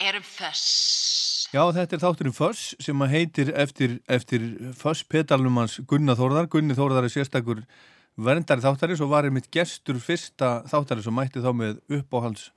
erum 0.00 0.24
föss. 0.24 1.48
Já, 1.50 1.62
þetta 1.74 1.96
er 1.96 2.02
þátturinn 2.04 2.36
Föss 2.36 2.74
sem 2.80 3.02
að 3.02 3.14
heitir 3.14 3.48
eftir, 3.58 3.96
eftir 4.08 4.44
Föss 4.78 5.02
petalnum 5.02 5.58
hans 5.60 5.80
Gunnar 5.90 6.18
Þórðar. 6.18 6.48
Gunni 6.52 6.76
Þórðar 6.78 7.08
er 7.08 7.12
sérstakur 7.12 7.64
verndari 8.20 8.62
þáttarins 8.62 9.02
og 9.02 9.10
var 9.12 9.26
einmitt 9.26 9.50
gestur 9.54 9.98
fyrsta 10.02 10.60
þáttarins 10.70 11.08
og 11.10 11.16
mætti 11.16 11.42
þá 11.42 11.50
með 11.56 11.80
uppáhalds 11.98 12.50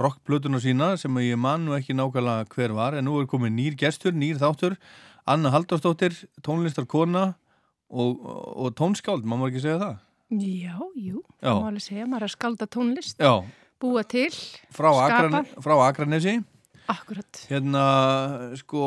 rockblötuna 0.00 0.60
sína 0.62 0.92
sem 1.00 1.16
ég 1.24 1.38
mannu 1.40 1.74
ekki 1.74 1.96
nákvæmlega 1.98 2.46
hver 2.54 2.74
var 2.76 2.96
en 2.98 3.08
nú 3.08 3.16
er 3.20 3.26
komið 3.30 3.54
nýr 3.56 3.78
gestur, 3.78 4.14
nýr 4.14 4.38
þáttur 4.38 4.76
Anna 5.30 5.50
Haldarsdóttir, 5.52 6.14
tónlistarkona 6.46 7.32
og, 7.90 8.22
og 8.22 8.70
tónskáld, 8.78 9.26
maður 9.26 9.42
má 9.42 9.48
ekki 9.50 9.64
segja 9.64 9.80
það? 9.82 9.98
Já, 10.40 10.76
jú, 10.94 11.24
það 11.42 11.58
má 11.58 11.66
alveg 11.72 11.84
segja, 11.84 12.06
maður 12.06 12.22
er 12.22 12.28
að 12.28 12.34
skalda 12.36 12.68
tónlist, 12.70 13.18
Já, 13.18 13.34
búa 13.82 14.04
til, 14.06 14.30
frá, 14.70 14.88
Skapa. 14.94 15.18
Akran, 15.18 15.50
frá 15.66 15.74
Akranesi. 15.88 16.36
Akkurat, 16.92 17.42
Hérna, 17.50 17.84
sko, 18.60 18.84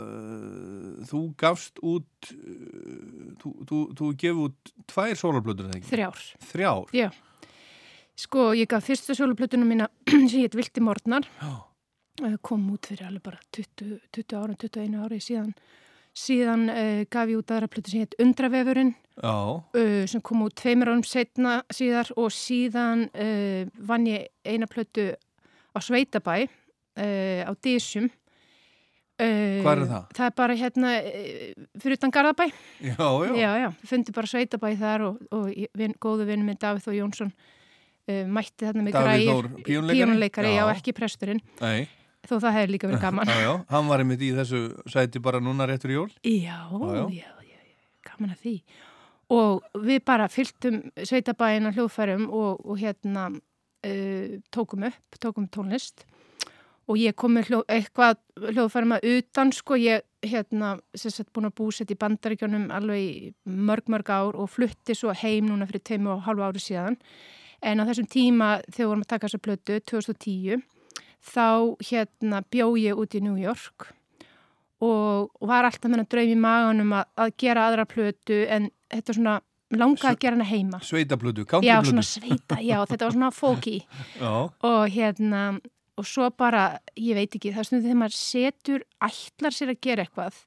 uh, 0.00 1.00
þú 1.10 1.22
gafst 1.40 1.80
út, 1.86 2.30
uh, 2.34 3.32
þú, 3.40 3.52
þú, 3.68 3.80
þú 3.98 4.10
gefið 4.20 4.44
út 4.46 4.72
tvær 4.90 5.18
sólarblöður, 5.20 5.70
eða 5.70 5.80
ekki? 5.80 5.90
þrjár. 5.90 6.22
Þrjár? 6.50 6.94
Já, 6.96 7.08
sko, 8.20 8.50
ég 8.58 8.70
gaf 8.70 8.86
fyrstu 8.88 9.16
sjóluplötunum 9.16 9.68
mína 9.70 9.90
sem 10.30 10.40
hétt 10.42 10.56
Vilti 10.58 10.82
Morgnar, 10.84 11.28
Já. 11.40 11.52
Eh, 12.26 12.34
kom 12.44 12.66
út 12.74 12.84
fyrir 12.90 13.06
alveg 13.06 13.22
bara 13.24 13.38
20, 13.54 14.00
20 14.12 14.34
ára, 14.36 14.56
21 14.60 14.96
ári 15.00 15.20
síðan, 15.24 15.52
síðan 16.20 16.66
uh, 16.68 17.04
gaf 17.08 17.30
ég 17.30 17.38
út 17.38 17.52
aðra 17.54 17.68
plötu 17.70 17.92
sem 17.94 18.02
hétt 18.02 18.16
Undravefurinn, 18.20 18.90
Já, 19.20 19.32
uh, 19.56 20.02
sem 20.10 20.20
kom 20.26 20.42
út 20.44 20.56
tveimur 20.58 20.90
árum 20.90 21.04
setna 21.06 21.60
síðar 21.72 22.10
og 22.20 22.32
síðan 22.34 23.06
uh, 23.14 23.62
vann 23.88 24.08
ég 24.10 24.26
eina 24.44 24.68
plötu 24.68 25.12
á 25.70 25.78
Sveitabæ 25.78 26.48
uh, 27.00 27.42
á 27.48 27.52
Dísum. 27.64 28.10
Uh, 29.20 29.60
Hvar 29.60 29.76
er 29.82 29.88
það? 29.90 30.04
Það 30.16 30.26
er 30.30 30.34
bara 30.38 30.54
hérna 30.56 30.90
uh, 30.96 31.64
fyrir 31.82 31.98
utan 31.98 32.12
Garðabæ. 32.14 32.46
já, 32.80 32.94
já. 32.96 33.32
Já, 33.36 33.50
já, 33.60 33.68
fundi 33.90 34.14
bara 34.16 34.30
Sveitabæ 34.30 34.70
þar 34.80 35.02
og, 35.10 35.18
og 35.36 35.48
vin, 35.76 35.92
góðu 36.00 36.24
vinnu 36.30 36.46
minn 36.46 36.60
Davíð 36.60 36.86
Þór 36.86 36.96
Jónsson 37.02 37.32
uh, 37.34 38.22
mætti 38.32 38.64
þarna 38.64 38.86
með 38.86 38.96
píanleikari? 38.96 39.96
Píanleikari, 39.98 40.54
já. 40.56 40.62
Ekki 40.72 40.94
presturinn. 40.96 41.42
Nei, 41.60 41.84
Þó 42.28 42.34
það 42.46 42.56
hefði 42.56 42.72
líka 42.74 42.88
verið 42.88 43.04
gaman. 43.04 43.28
já, 43.32 43.42
já, 43.44 43.52
hann 43.74 43.90
var 43.92 44.02
einmitt 44.04 44.24
í 44.24 44.30
þessu 44.36 44.62
sæti 44.92 45.20
bara 45.24 45.40
núna 45.44 45.68
réttur 45.68 45.92
í 45.92 45.98
jól. 45.98 46.08
Já, 46.24 46.56
Já, 46.72 47.04
já, 47.12 47.28
já. 47.44 47.60
gaman 48.08 48.32
að 48.36 48.42
því. 48.46 48.54
Og 49.36 49.68
við 49.84 50.00
bara 50.08 50.26
fylgtum 50.32 50.80
sveitabæina 50.96 51.70
hljóðfærum 51.76 52.24
og, 52.34 52.64
og 52.64 52.80
hérna 52.80 53.28
uh, 53.36 54.32
tókum 54.50 54.88
upp, 54.88 55.20
tókum 55.22 55.44
tónlist 55.52 56.06
og 56.88 56.96
ég 56.98 57.14
kom 57.18 57.34
með 57.36 57.50
hljó, 57.50 57.60
eitthvað 57.70 58.16
hljóðfærum 58.40 58.96
að 58.96 59.04
utan, 59.12 59.52
sko, 59.54 59.76
ég 59.78 60.02
hérna, 60.26 60.72
sagt, 60.96 61.30
búin 61.32 61.48
að 61.48 61.54
búsett 61.60 61.92
í 61.92 61.98
bandaríkjónum 62.00 62.70
alveg 62.76 63.00
í 63.04 63.30
mörg, 63.44 63.86
mörg 63.92 64.10
ár 64.12 64.36
og 64.36 64.50
flutti 64.52 64.96
svo 64.96 65.12
heim 65.16 65.46
núna 65.48 65.68
fyrir 65.68 65.84
teimu 65.86 66.16
og 66.16 66.24
halvu 66.26 66.44
ári 66.44 66.60
síðan. 66.60 66.98
En 67.62 67.80
á 67.80 67.84
þessum 67.88 68.08
tíma 68.10 68.50
þegar 68.66 68.80
við 68.82 68.90
vorum 68.90 69.04
að 69.06 69.10
taka 69.12 69.28
þessa 69.28 69.44
plötu, 69.44 69.78
2010, 69.92 70.62
þá 71.20 71.46
hérna 71.90 72.42
bjó 72.50 72.72
ég 72.80 72.96
út 73.00 73.14
í 73.14 73.20
New 73.24 73.36
York 73.40 73.90
og 74.80 75.28
var 75.44 75.66
alltaf 75.68 75.90
með 75.92 76.06
að 76.06 76.12
draumi 76.14 76.36
maganum 76.40 76.92
að, 76.96 77.08
að 77.20 77.32
gera 77.42 77.66
aðra 77.68 77.84
plötu 77.88 78.38
en 78.48 78.70
þetta 78.88 79.16
svona, 79.18 79.34
langaði 79.76 80.08
að 80.14 80.22
gera 80.24 80.38
hana 80.38 80.46
heima. 80.48 80.80
Sveitablödu, 80.84 81.44
Já, 81.44 81.50
countryblödu. 81.50 81.90
svona 81.90 82.06
sveita, 82.08 82.56
já, 82.64 82.78
þetta 82.88 83.04
var 83.06 83.16
svona 83.18 83.30
fóki 83.36 83.74
Já, 84.22 84.32
og 84.48 84.80
hérna, 84.94 85.42
og 86.00 86.08
svo 86.08 86.30
bara, 86.32 86.64
ég 86.96 87.18
veit 87.18 87.34
ekki, 87.36 87.52
það 87.52 87.62
er 87.62 87.68
stundið 87.68 87.88
þegar 87.90 88.00
maður 88.00 88.18
setur, 88.18 88.84
ætlar 89.04 89.56
sér 89.56 89.72
að 89.74 89.80
gera 89.84 90.04
eitthvað, 90.06 90.42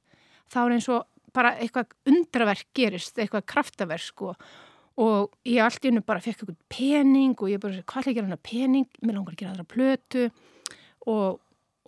þá 0.49 0.59
er 0.63 0.75
eins 0.77 0.89
og 0.89 1.09
bara 1.33 1.55
eitthvað 1.61 1.95
undraverk 2.09 2.69
gerist, 2.77 3.17
eitthvað 3.17 3.45
kraftaverk, 3.53 4.05
sko, 4.05 4.33
og 5.03 5.33
ég 5.49 5.61
allt 5.65 5.85
í 5.85 5.89
hennu 5.89 6.03
bara 6.05 6.21
fekk 6.21 6.43
eitthvað 6.43 6.59
pening 6.73 7.37
og 7.39 7.49
ég 7.49 7.61
bara, 7.61 7.85
hvað 7.89 8.03
er 8.03 8.11
að 8.11 8.17
gera 8.19 8.29
hana 8.29 8.41
pening, 8.49 8.89
mér 9.01 9.17
langar 9.17 9.33
að 9.33 9.39
gera 9.41 9.53
aðra 9.55 9.69
plötu 9.73 10.25
og, 11.09 11.39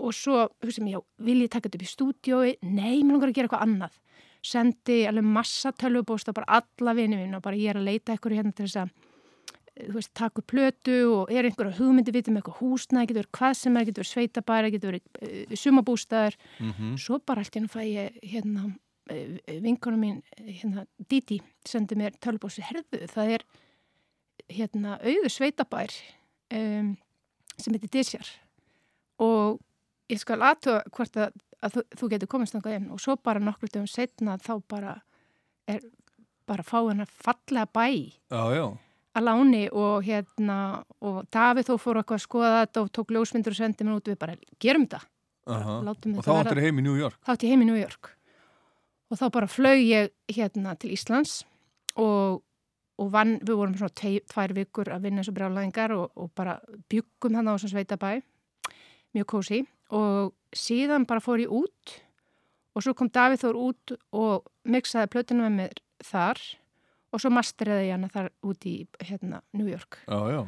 og 0.01 0.15
svo, 0.17 0.47
hugsa 0.65 0.85
mér, 0.85 0.97
já, 0.97 1.03
vil 1.27 1.37
ég 1.43 1.51
taka 1.53 1.69
þetta 1.69 1.79
upp 1.79 1.85
í 1.85 1.91
stúdiói? 1.91 2.55
Nei, 2.65 3.03
mér 3.03 3.13
langar 3.15 3.31
að 3.31 3.37
gera 3.37 3.49
eitthvað 3.49 3.65
annað. 3.67 3.99
Sendi 4.45 4.97
alveg 5.09 5.29
massa 5.37 5.71
tölvubósta, 5.73 6.33
bara 6.37 6.61
alla 6.61 6.93
vinið 6.97 7.21
mín 7.21 7.37
og 7.37 7.45
bara 7.45 7.57
ég 7.57 7.73
er 7.73 7.81
að 7.81 7.87
leita 7.89 8.13
eitthvað 8.13 8.39
hérna 8.39 8.57
til 8.57 8.65
þess 8.67 8.81
að 8.83 9.04
veist, 9.91 10.13
taka 10.15 10.41
upp 10.41 10.47
plötu 10.51 10.97
og 11.11 11.33
er 11.33 11.49
einhverja 11.49 11.77
hugmyndi 11.79 12.13
við 12.15 12.31
um 12.31 12.39
eitthvað 12.39 12.61
húsnæði, 12.61 13.09
getur 13.09 13.21
verið 13.23 13.35
hvað 13.39 13.53
sem 13.59 13.77
er, 13.77 13.87
getur 13.89 14.03
verið 14.03 14.13
sveitabæra, 14.13 14.71
getur 14.73 14.93
verið 14.93 15.03
uh, 15.27 15.59
sumabústæðar. 15.63 16.39
mhm, 16.59 16.95
Svo 17.01 17.19
bara 17.19 17.43
allt 17.43 17.59
hennu 17.59 17.71
fæ 17.71 17.81
ég 17.83 18.19
hérna 18.23 18.69
uh, 18.71 19.59
vinkonum 19.65 20.01
mín, 20.05 20.21
hérna 20.39 20.85
Didi, 21.09 21.41
sendi 21.67 21.97
mér 21.99 22.15
tölvbósi, 22.23 22.63
herðu, 22.65 23.03
það 23.11 23.37
er 23.37 23.47
hérna 24.51 24.99
auðu 25.01 25.31
sveitabær 25.31 25.93
um, 26.53 26.95
sem 27.57 27.75
heitir 27.75 27.91
Disjar 27.93 28.29
og 29.21 29.59
ég 30.11 30.21
skal 30.21 30.41
aðtöða 30.43 30.83
hvort 30.93 31.19
að, 31.19 31.37
að 31.63 31.77
þú, 31.77 31.83
þú 31.99 32.09
getur 32.13 32.31
komist 32.31 32.55
þangað 32.55 32.77
inn 32.79 32.89
og 32.93 33.01
svo 33.01 33.15
bara 33.17 33.41
nokkur 33.43 33.71
dögum 33.71 33.89
setna 33.89 34.37
þá 34.43 34.53
bara 34.69 34.95
er 35.71 35.81
bara 36.45 36.65
fá 36.65 36.77
hennar 36.83 37.09
fallega 37.09 37.65
bæ 37.73 37.87
já, 38.29 38.43
já. 38.53 38.67
Að 39.15 39.27
láni 39.29 39.63
og 39.71 40.05
hérna 40.05 40.59
og 40.99 41.23
Davíð 41.33 41.69
þó 41.69 41.75
fór 41.81 41.99
eitthvað 42.01 42.19
að 42.19 42.25
skoða 42.25 42.53
þetta 42.61 42.83
og 42.83 42.91
tók 42.97 43.13
ljósmyndur 43.15 43.55
og 43.55 43.59
sendi 43.59 43.87
mér 43.87 43.99
út 43.99 44.09
við 44.11 44.17
bara 44.21 44.35
gerum 44.61 44.87
þetta, 44.87 45.01
aha. 45.55 45.77
látum 45.87 46.17
Og 46.19 46.25
þá 46.27 46.31
áttur 46.35 46.63
heim 46.65 46.81
í 46.81 46.85
New 46.85 46.97
York. 46.99 47.19
þá 47.23 47.35
átti 47.35 47.47
ég 47.47 47.55
heim 47.55 47.63
í 47.63 47.69
New 47.69 47.79
York 47.79 48.11
og 49.09 49.19
þá 49.21 49.25
bara 49.37 49.51
flög 49.51 49.83
ég 49.85 50.11
hérna 50.35 50.75
til 50.81 50.91
Íslands 50.95 51.43
og, 51.95 52.41
og 52.99 53.11
vann, 53.13 53.37
við 53.45 53.59
vorum 53.61 53.77
svona 53.79 53.95
tei, 53.95 54.19
tvær 54.27 54.55
vikur 54.57 54.91
að 54.91 55.07
vinna 55.07 55.23
eins 55.23 55.31
og 55.31 55.37
brjálæðingar 55.37 55.95
og, 55.95 56.09
og 56.17 56.31
bara 56.35 56.57
byggum 56.91 57.37
hann 57.37 57.47
á 57.47 57.55
þessum 57.55 57.75
sveitabæ 57.75 58.17
mjög 59.15 59.29
kósi 59.31 59.61
og 59.95 60.33
síðan 60.55 61.07
bara 61.07 61.23
fór 61.23 61.45
ég 61.45 61.53
út 61.53 61.95
og 62.75 62.83
svo 62.83 62.95
kom 62.97 63.07
Davíð 63.13 63.45
Þór 63.45 63.59
út 63.61 63.95
og 64.11 64.49
mixaði 64.67 65.11
plötuna 65.13 65.47
með 65.47 65.59
mér 65.61 65.81
þar 66.03 66.41
og 67.15 67.23
svo 67.23 67.31
masteriði 67.33 67.87
ég 67.89 67.95
hana 67.95 68.11
þar 68.13 68.29
út 68.45 68.67
í 68.69 68.75
hérna, 69.07 69.41
New 69.55 69.67
York 69.71 70.01
Já, 70.05 70.19
já. 70.35 70.41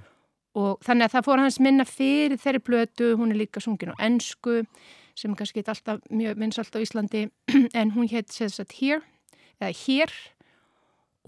og 0.59 0.79
þannig 0.85 1.07
að 1.09 1.15
það 1.17 1.27
fór 1.29 1.43
hans 1.45 1.59
minna 1.63 1.85
fyrir 1.87 2.39
þeirri 2.43 2.63
blötu, 2.67 3.11
hún 3.19 3.31
er 3.33 3.39
líka 3.41 3.63
sungin 3.63 3.93
á 3.95 3.97
ennsku 4.03 4.61
sem 5.17 5.31
er 5.33 5.39
kannski 5.39 5.63
ekki 5.63 5.73
alltaf 5.73 6.01
mjög 6.13 6.37
vinsalt 6.43 6.75
á 6.75 6.79
Íslandi 6.83 7.23
en 7.79 7.93
hún 7.95 8.09
hétt 8.11 8.29
sér 8.35 8.51
satt 8.53 8.75
Here 8.81 9.01
eða 9.61 9.71
Hér 9.85 10.13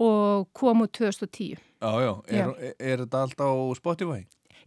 og 0.00 0.48
kom 0.56 0.84
út 0.86 0.92
2010 0.96 1.56
Já, 1.80 1.90
já. 2.04 2.12
Er, 2.28 2.52
er, 2.60 2.74
er 2.78 3.02
þetta 3.06 3.24
allt 3.24 3.40
á 3.40 3.50
Spotify? 3.78 4.20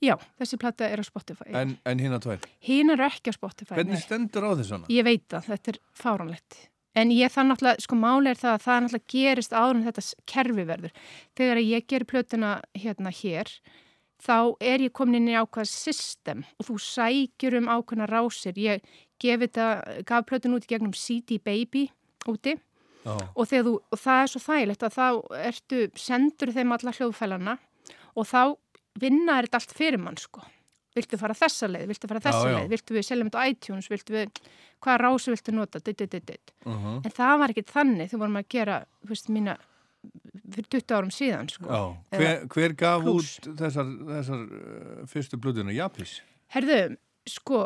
Já, 0.03 0.15
þessi 0.41 0.57
platta 0.59 0.87
er 0.89 0.99
á 0.99 1.05
Spotify 1.05 1.53
En, 1.55 1.75
en 1.87 1.99
hinn 2.01 2.15
að 2.17 2.23
tvær. 2.25 2.47
Hinn 2.65 2.89
er 2.91 3.03
ekki 3.05 3.31
á 3.31 3.33
Spotify 3.37 3.77
Hvernig 3.77 3.99
nei. 3.99 4.03
stendur 4.03 4.47
á 4.49 4.51
þessana? 4.59 4.89
Ég 4.91 5.05
veit 5.07 5.35
að 5.37 5.51
þetta 5.53 5.73
er 5.75 5.79
fáránlegt 5.95 6.57
en 6.99 7.13
ég 7.13 7.31
það 7.33 7.49
náttúrulega, 7.49 7.85
sko 7.85 7.97
máli 7.99 8.31
er 8.31 8.39
það 8.39 8.55
að 8.55 8.65
það 8.65 8.83
náttúrulega 8.83 9.13
gerist 9.13 9.55
áður 9.55 9.77
en 9.77 9.85
þetta 9.87 10.03
kerfi 10.33 10.65
verður. 10.69 10.93
Þegar 11.37 11.63
ég 11.63 11.87
ger 11.89 12.05
plötuna 12.09 12.51
hérna 12.77 13.13
hér 13.13 13.51
þá 14.23 14.37
er 14.63 14.85
ég 14.85 14.93
komin 14.95 15.19
inn 15.19 15.31
í 15.33 15.37
ákvað 15.37 15.69
system 15.71 16.43
og 16.59 16.67
þú 16.69 16.77
sækjur 16.85 17.57
um 17.59 17.71
ákveðna 17.71 18.07
rásir. 18.11 18.55
Ég 18.55 18.85
þetta, 19.19 19.67
gaf 20.07 20.27
plötun 20.29 20.55
út 20.57 20.67
í 20.67 20.73
gegnum 20.73 20.95
CD 20.95 21.39
Baby 21.43 21.89
úti. 22.29 22.57
Já, 23.03 23.17
og, 23.19 23.47
þú, 23.51 23.77
og 23.91 23.99
það 23.99 24.21
er 24.21 24.29
svo 24.31 24.39
þægilegt 24.39 24.83
að 24.87 24.93
þá 24.95 25.07
ertu, 25.43 25.79
sendur 25.99 26.53
þeim 26.55 26.71
alla 26.71 26.93
hljóðfælana 26.95 27.57
og 28.15 28.27
þá 28.29 28.55
vinna 29.01 29.41
er 29.41 29.49
þetta 29.49 29.59
allt 29.59 29.73
fyrir 29.75 29.99
mann 29.99 30.19
sko 30.21 30.43
viltu 30.95 31.19
fara 31.21 31.35
þessa 31.37 31.69
leið, 31.71 31.85
viltu 31.91 32.09
fara 32.11 32.21
þessa 32.23 32.47
Já, 32.47 32.55
leið? 32.57 32.71
Viltu 32.73 32.95
við 32.97 33.05
seljum 33.07 33.29
þetta 33.29 33.43
á 33.43 33.49
iTunes, 33.49 33.89
viltu 33.91 34.15
við 34.15 34.41
hvaða 34.83 34.97
rási 35.03 35.33
viltu 35.33 35.55
nota, 35.55 35.81
dit, 35.83 35.97
dit, 35.97 36.11
dit, 36.11 36.25
dit. 36.33 36.55
uh 36.65 36.89
en 37.03 37.13
það 37.13 37.37
var 37.41 37.53
ekkit 37.53 37.71
þannig. 37.73 38.11
Þegar 38.11 38.23
vorum 38.25 38.41
að 38.41 38.49
gera 38.53 38.79
þú 39.03 39.13
veist, 39.13 39.29
mína 39.33 39.57
fyrir 40.53 40.69
20 40.77 40.97
árum 40.97 41.13
síðan 41.13 41.49
sko. 41.51 41.69
já. 41.69 41.83
Hver, 42.19 42.43
hver 42.51 42.75
gaf 42.79 43.05
Plús. 43.05 43.37
út 43.39 43.61
þessar, 43.61 43.93
þessar 44.09 44.43
uh, 44.43 45.05
fyrstu 45.09 45.39
blöðuna? 45.39 45.75
Japis? 45.75 46.17
Herðu, 46.53 46.97
sko 47.29 47.63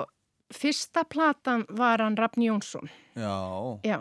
fyrsta 0.54 1.04
platan 1.10 1.66
var 1.76 2.04
hann 2.04 2.18
Rafn 2.18 2.46
Jónsson. 2.46 2.90
Já, 3.18 3.80
já. 3.84 4.00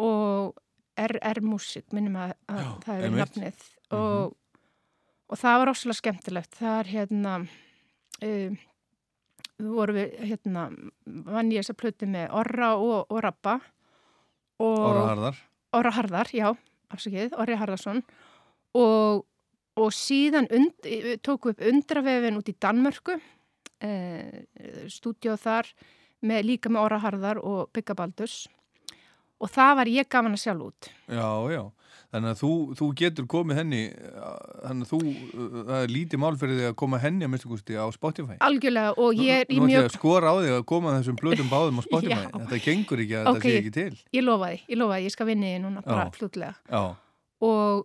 Og 0.00 0.54
RR 0.98 1.42
Music 1.42 1.90
minnum 1.94 2.16
að, 2.22 2.34
að 2.48 2.62
Já, 2.62 2.70
það 2.86 3.04
er 3.04 3.14
nafnið. 3.18 3.68
Og, 3.94 4.34
og 5.28 5.38
það 5.40 5.60
var 5.60 5.70
rosalega 5.70 6.00
skemmtilegt. 6.00 6.56
Það 6.60 6.78
er 6.78 6.90
hérna 6.92 7.34
um, 8.22 8.56
við 9.58 9.70
vorum 9.70 9.98
við 9.98 10.16
hérna 10.30 10.68
vann 11.04 11.52
ég 11.54 11.64
þessa 11.64 11.78
plötu 11.78 12.08
með 12.10 12.34
Orra 12.40 12.74
og, 12.78 13.10
og 13.10 13.22
Rappa 13.24 13.58
og 14.62 14.80
Ára 14.86 15.04
Harðar. 15.10 15.42
Orra 15.74 15.92
Harðar, 15.96 16.30
já, 16.34 16.48
afsakið, 16.94 17.34
Orri 17.42 17.58
Harðarsson 17.58 18.02
og, 18.78 19.24
og 19.78 19.94
síðan 19.94 20.48
und, 20.54 20.88
tóku 21.26 21.54
upp 21.54 21.62
undravefin 21.62 22.38
út 22.38 22.50
í 22.50 22.56
Danmörku 22.62 23.18
eh, 23.84 24.44
stúdíu 24.90 25.36
þar 25.40 25.70
með, 26.24 26.44
líka 26.50 26.72
með 26.72 26.86
Óra 26.86 27.00
Harðar 27.02 27.42
og 27.42 27.72
Bygga 27.74 27.96
Baldurs 27.98 28.44
og 29.42 29.50
það 29.52 29.78
var 29.80 29.90
ég 29.92 30.10
gafan 30.10 30.36
að 30.36 30.44
sjálf 30.44 30.68
út. 30.70 30.90
Já, 31.10 31.28
já. 31.52 31.62
Þannig 32.14 32.30
að 32.30 32.40
þú, 32.40 32.50
þú 32.78 32.88
getur 33.00 33.28
komið 33.30 33.60
henni, 33.60 33.82
þannig 34.64 34.84
að 34.84 34.90
þú, 34.92 35.00
það 35.54 35.72
er 35.80 35.94
lítið 35.94 36.22
mál 36.22 36.34
fyrir 36.40 36.60
því 36.60 36.68
að 36.68 36.76
koma 36.84 37.00
henni 37.02 37.26
að 37.26 37.32
minnstakusti 37.32 37.78
á 37.78 37.86
Spotify. 37.94 38.36
Algjörlega 38.48 38.92
og 39.02 39.22
ég 39.24 39.42
er 39.44 39.50
í 39.50 39.60
mjög... 39.62 39.88
að 39.88 39.96
skora 39.96 40.30
á 40.30 40.34
því 40.38 40.52
að 40.58 40.66
koma 40.70 40.94
þessum 40.98 41.18
blöðum 41.22 41.50
báðum 41.50 41.80
á 41.80 41.82
Spotify. 41.88 42.20
Þetta 42.36 42.60
gengur 42.68 43.02
ekki 43.06 43.18
að 43.18 43.32
Ok. 43.32 43.40
þetta 43.40 43.50
sé 43.50 43.56
ekki 43.62 43.74
til. 43.78 44.04
Ég 44.14 44.26
lofa 44.28 44.52
því, 44.52 44.60
ég 44.70 44.80
lofa 44.80 45.00
því, 45.00 45.08
ég 45.08 45.16
skal 45.16 45.28
vinni 45.32 45.56
núna 45.64 45.82
bara. 45.86 46.52
Já, 46.70 46.84
Og, 47.44 47.82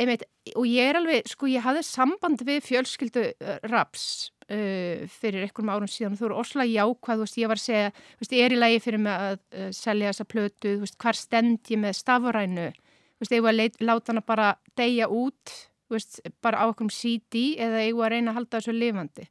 einmitt, 0.00 0.22
og 0.54 0.68
ég 0.68 0.90
er 0.92 0.98
alveg, 1.00 1.26
sko 1.28 1.48
ég 1.50 1.64
hafði 1.64 1.82
samband 1.86 2.42
við 2.46 2.62
fjölskyldu 2.68 3.24
uh, 3.34 3.58
raps 3.70 4.30
uh, 4.48 5.04
fyrir 5.10 5.44
einhverjum 5.44 5.72
árum 5.74 5.90
síðan 5.90 6.14
og 6.16 6.20
þú 6.22 6.28
eru 6.30 6.38
osla 6.40 6.66
jákvæð, 6.68 7.18
þú 7.20 7.26
veist, 7.26 7.38
ég 7.42 7.50
var 7.50 7.60
að 7.60 7.64
segja, 7.66 7.92
þú 8.14 8.24
veist, 8.24 8.36
ég 8.38 8.46
er 8.48 8.54
í 8.56 8.60
lagi 8.60 8.80
fyrir 8.84 9.02
mig 9.04 9.26
að 9.28 9.36
uh, 9.36 9.68
selja 9.76 10.12
þessa 10.12 10.28
plötu, 10.30 10.74
veist, 10.84 10.98
hvar 11.02 11.18
stend 11.18 11.72
ég 11.74 11.82
með 11.84 11.98
stafurænu, 12.00 12.66
þú 12.72 12.83
veist, 13.24 13.34
ég 13.34 13.44
var 13.44 13.54
að 13.54 13.60
leit, 13.62 13.80
láta 13.82 14.12
hana 14.12 14.22
bara 14.24 14.54
deyja 14.78 15.08
út, 15.12 15.52
veist, 15.92 16.20
bara 16.44 16.62
á 16.62 16.64
okkur 16.70 16.92
CD 16.92 17.54
eða 17.60 17.84
ég 17.84 17.98
var 17.98 18.12
að 18.12 18.18
reyna 18.18 18.32
að 18.32 18.40
halda 18.40 18.60
þessu 18.60 18.74
lifandi. 18.76 19.28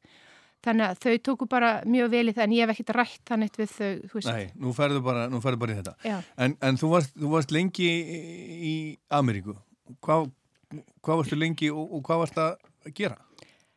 Þannig 0.64 0.86
að 0.88 1.00
þau 1.04 1.18
tóku 1.28 1.48
bara 1.52 1.72
mjög 1.84 2.14
vel 2.14 2.24
í 2.32 2.34
það 2.36 2.46
en 2.46 2.54
ég 2.56 2.64
hef 2.64 2.72
ekkert 2.72 2.94
rætt 2.96 3.24
þannig 3.28 3.58
við 3.60 3.74
þau, 3.74 3.90
þú 4.08 4.20
veist. 4.20 4.30
nei, 4.30 4.46
nú 4.64 4.72
ferðu 4.78 5.02
bara, 5.04 5.26
nú 5.32 5.42
ferðu 5.44 5.60
bara 5.60 5.76
í 5.76 5.80
þetta. 5.82 6.22
En, 6.46 6.56
en 6.64 6.80
þú, 6.80 6.92
varst, 6.94 7.12
þú 7.20 7.34
varst 7.34 7.52
lengi 7.52 7.90
í, 7.90 8.22
í 8.64 8.74
Ameríku. 9.12 9.58
Hvað, 10.06 10.30
hvað 11.04 11.20
varstu 11.20 11.40
lengi 11.40 11.72
og, 11.74 11.98
og 12.00 12.06
hvað 12.08 12.24
varst 12.24 12.40
að 12.40 12.94
gera? 12.96 13.20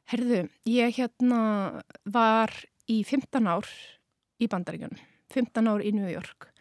Herðu, 0.06 0.44
ég 0.70 0.94
hérna 1.00 1.40
var 2.06 2.54
í 2.86 3.00
15 3.02 3.50
ár 3.50 3.66
í 4.38 4.46
Bandaríkjunum, 4.52 5.02
15 5.34 5.72
ár 5.72 5.82
í 5.82 5.90
New 5.96 6.06
York 6.06 6.52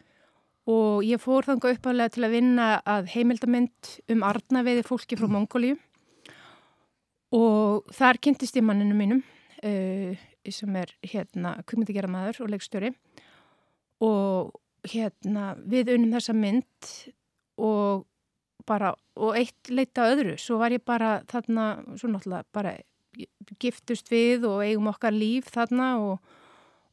og 0.65 1.06
ég 1.06 1.21
fór 1.21 1.45
þangað 1.45 1.77
uppálega 1.77 2.15
til 2.15 2.25
að 2.25 2.35
vinna 2.39 2.69
að 2.89 3.12
heimildamind 3.13 3.91
um 4.13 4.23
arnaveiði 4.25 4.85
fólki 4.88 5.17
frá 5.19 5.29
Mongóliu 5.29 5.75
og 7.35 7.91
þar 7.94 8.21
kynntist 8.23 8.57
ég 8.57 8.65
manninu 8.65 8.97
mínum 8.97 9.21
uh, 9.65 10.25
sem 10.50 10.77
er 10.77 10.94
hérna 11.06 11.56
kvikmyndigjara 11.65 12.09
maður 12.12 12.44
og 12.45 12.51
leikstjóri. 12.53 12.91
Og 14.06 14.53
hérna 14.85 15.53
við 15.65 15.95
unnum 15.95 16.13
þessa 16.13 16.35
mynd 16.38 16.91
og 17.61 18.06
bara, 18.68 18.91
og 19.18 19.38
eitt 19.38 19.69
leita 19.69 20.09
öðru, 20.11 20.35
svo 20.41 20.59
var 20.61 20.73
ég 20.73 20.83
bara 20.85 21.19
þarna, 21.29 21.68
svo 22.00 22.09
náttúrulega 22.11 22.45
bara 22.56 22.75
giftust 23.61 24.09
við 24.11 24.47
og 24.50 24.63
eigum 24.65 24.89
okkar 24.91 25.15
líf 25.15 25.47
þarna 25.53 25.89
og, 26.03 26.33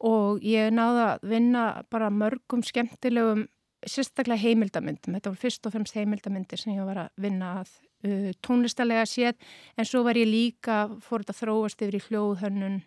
og 0.04 0.44
ég 0.46 0.70
náði 0.74 1.06
að 1.08 1.26
vinna 1.32 1.64
bara 1.90 2.12
mörgum 2.12 2.62
skemmtilegum, 2.66 3.46
sérstaklega 3.88 4.40
heimildamyndum, 4.42 5.16
þetta 5.16 5.32
voru 5.32 5.40
fyrst 5.40 5.66
og 5.66 5.74
fremst 5.74 5.96
heimildamindir 5.98 6.60
sem 6.60 6.74
ég 6.76 6.86
var 6.86 7.00
að 7.04 7.24
vinna 7.24 7.50
að 7.62 7.72
uh, 8.06 8.30
tónlistarlega 8.44 9.04
séð, 9.08 9.50
en 9.76 9.88
svo 9.88 10.04
var 10.06 10.18
ég 10.20 10.28
líka, 10.30 10.84
fór 11.04 11.24
þetta 11.24 11.38
þróast 11.40 11.82
yfir 11.82 11.98
í 11.98 12.02
hljóðhönnun, 12.06 12.80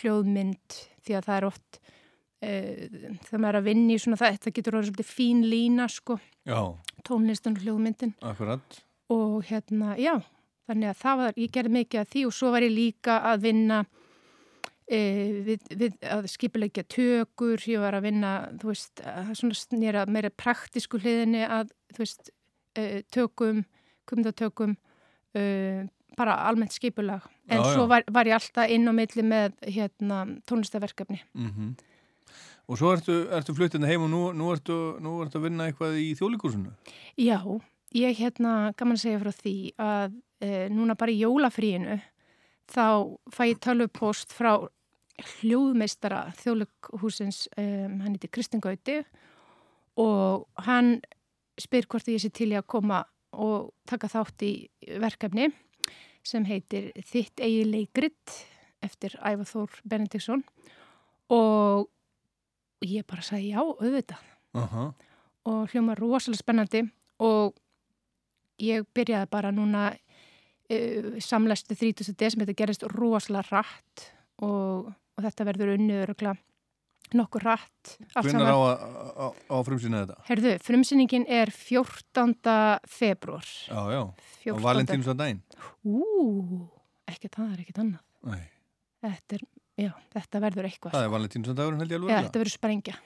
hljóðmynd, 0.00 0.78
því 1.06 1.18
að 1.18 1.28
það 1.28 1.36
er 1.38 1.48
oft 1.50 1.80
uh, 1.80 3.10
þegar 3.26 3.42
maður 3.42 3.52
er 3.52 3.60
að 3.60 3.68
vinna 3.72 3.92
í 3.96 4.00
svona 4.02 4.20
það, 4.22 4.38
þetta 4.38 4.54
getur 4.60 4.78
orðið 4.78 4.90
svolítið 4.92 5.12
fín 5.12 5.44
lína 5.50 5.90
sko, 5.92 6.18
Já, 6.46 6.60
tónlistan 7.06 7.58
og 7.58 7.66
hljóðmyndin. 7.66 8.16
Akkurat. 8.22 8.82
og 9.12 9.38
hérna, 9.46 9.94
já, 9.98 10.16
þannig 10.66 10.90
að 10.90 10.98
það 11.02 11.22
var, 11.22 11.38
ég 11.38 11.54
gerði 11.54 11.78
mikið 11.80 12.02
af 12.02 12.10
því 12.10 12.26
og 12.26 12.34
svo 12.34 12.50
var 12.54 12.66
ég 12.66 12.74
líka 12.74 13.20
að 13.30 13.46
vinna 13.50 13.84
við, 14.86 15.64
við 15.74 15.96
að 16.06 16.28
skipilegja 16.30 16.84
tökur, 16.90 17.62
ég 17.66 17.82
var 17.82 17.96
að 17.98 18.06
vinna, 18.06 18.32
þú 18.60 18.70
veist, 18.70 19.02
snýra 19.58 20.06
meira 20.06 20.30
praktísku 20.30 21.00
hliðinni 21.02 21.42
að, 21.42 21.72
þú 21.94 22.04
veist, 22.04 22.30
e, 22.78 23.02
tökum, 23.14 23.64
kumdatökum, 24.06 24.76
e, 25.34 25.42
bara 26.16 26.38
almennt 26.46 26.76
skipulag. 26.76 27.26
En 27.50 27.60
Já, 27.60 27.74
svo 27.74 27.86
var, 27.90 28.06
var 28.12 28.30
ég 28.30 28.38
alltaf 28.38 28.70
inn 28.72 28.86
á 28.88 28.92
milli 28.94 29.26
með 29.26 29.58
hérna, 29.66 30.24
tónlistaverkefni. 30.48 31.22
Mm 31.34 31.76
Og 32.66 32.74
svo 32.80 32.90
ertu, 32.90 33.14
ertu 33.30 33.54
fluttinu 33.54 33.86
heim 33.86 34.02
og 34.02 34.10
nú, 34.10 34.20
nú, 34.34 34.48
ertu, 34.50 34.96
nú 34.98 35.20
ertu 35.22 35.38
að 35.38 35.44
vinna 35.46 35.68
eitthvað 35.68 36.00
í 36.02 36.08
þjóðlíkursinu. 36.18 36.72
Já, 37.14 37.38
ég 37.94 38.16
hérna 38.18 38.72
gaman 38.74 38.98
að 38.98 39.04
segja 39.04 39.20
frá 39.22 39.30
því 39.30 39.56
að 39.78 40.16
e, 40.42 40.48
núna 40.74 40.96
bara 40.98 41.14
í 41.14 41.20
jólafríinu 41.20 42.00
þá 42.66 42.86
fæ 43.30 43.42
ég 43.52 43.60
tölvupost 43.62 44.34
frá 44.34 44.66
hljóðmeistara 45.16 46.26
þjóðlughúsins, 46.40 47.46
um, 47.56 48.00
hann 48.02 48.16
heiti 48.16 48.30
Kristinn 48.32 48.62
Gauti 48.64 49.00
og 50.00 50.46
hann 50.66 50.98
spyr 51.60 51.88
hvort 51.88 52.08
ég 52.12 52.20
sé 52.20 52.30
til 52.34 52.50
í 52.52 52.58
að 52.58 52.68
koma 52.68 53.04
og 53.36 53.72
taka 53.88 54.10
þátt 54.12 54.44
í 54.44 54.52
verkefni 55.00 55.48
sem 56.26 56.44
heitir 56.48 56.90
Þitt 57.06 57.40
eigi 57.44 57.64
leikrit 57.68 58.36
eftir 58.84 59.16
Ævar 59.22 59.48
Þór 59.48 59.80
Benediktsson 59.88 60.44
og 61.32 61.88
ég 62.84 63.06
bara 63.08 63.24
sagði 63.24 63.54
já, 63.54 63.60
auðvitað 63.62 64.32
Uh 64.56 64.92
og 65.46 65.70
hljóma 65.70 65.94
rosalega 65.94 66.42
spennandi 66.42 66.82
og 67.22 67.54
ég 68.62 68.86
byrjaði 68.96 69.28
bara 69.30 69.52
núna 69.54 69.88
uh, 69.92 71.18
samlæstu 71.22 71.76
30. 71.76 72.16
desember, 72.18 72.48
þetta 72.48 72.58
gerist 72.58 72.86
rosalega 72.96 73.46
rætt 73.52 74.08
og, 74.42 74.92
og 75.16 75.24
þetta 75.24 75.46
verður 75.48 75.74
unnið 75.76 76.02
örugla 76.06 76.34
nokkur 77.14 77.44
rætt. 77.46 77.96
Hvernig 78.16 78.48
á, 78.50 78.56
á, 78.56 79.26
á 79.30 79.56
frumsýna 79.62 80.00
þetta? 80.04 80.16
Herðu, 80.26 80.54
frumsýningin 80.66 81.26
er 81.30 81.52
14. 81.54 82.34
februar. 82.90 83.46
Já, 83.68 83.80
já, 83.94 84.02
á 84.02 84.14
14. 84.42 84.62
Valentínus 84.64 85.10
að 85.12 85.20
daginn. 85.22 85.42
Ú, 85.86 86.02
ekki 87.06 87.30
það 87.30 87.52
er 87.52 87.60
ekkit 87.64 87.78
annað. 87.84 88.02
Nei, 88.26 88.44
Þetta, 89.06 89.36
er, 89.36 89.42
já, 89.78 89.92
þetta 90.16 90.40
verður 90.42 90.66
eitthvað. 90.66 90.92
það 90.96 91.04
er 91.06 91.12
Valentínus 91.14 91.50
að 91.52 91.58
dagurinn 91.60 91.80
held 91.84 91.92
ég 91.94 92.00
alveg. 92.00 92.10
Já, 92.16 92.22
þetta 92.26 92.42
verður 92.42 92.56
sprengja. 92.56 92.96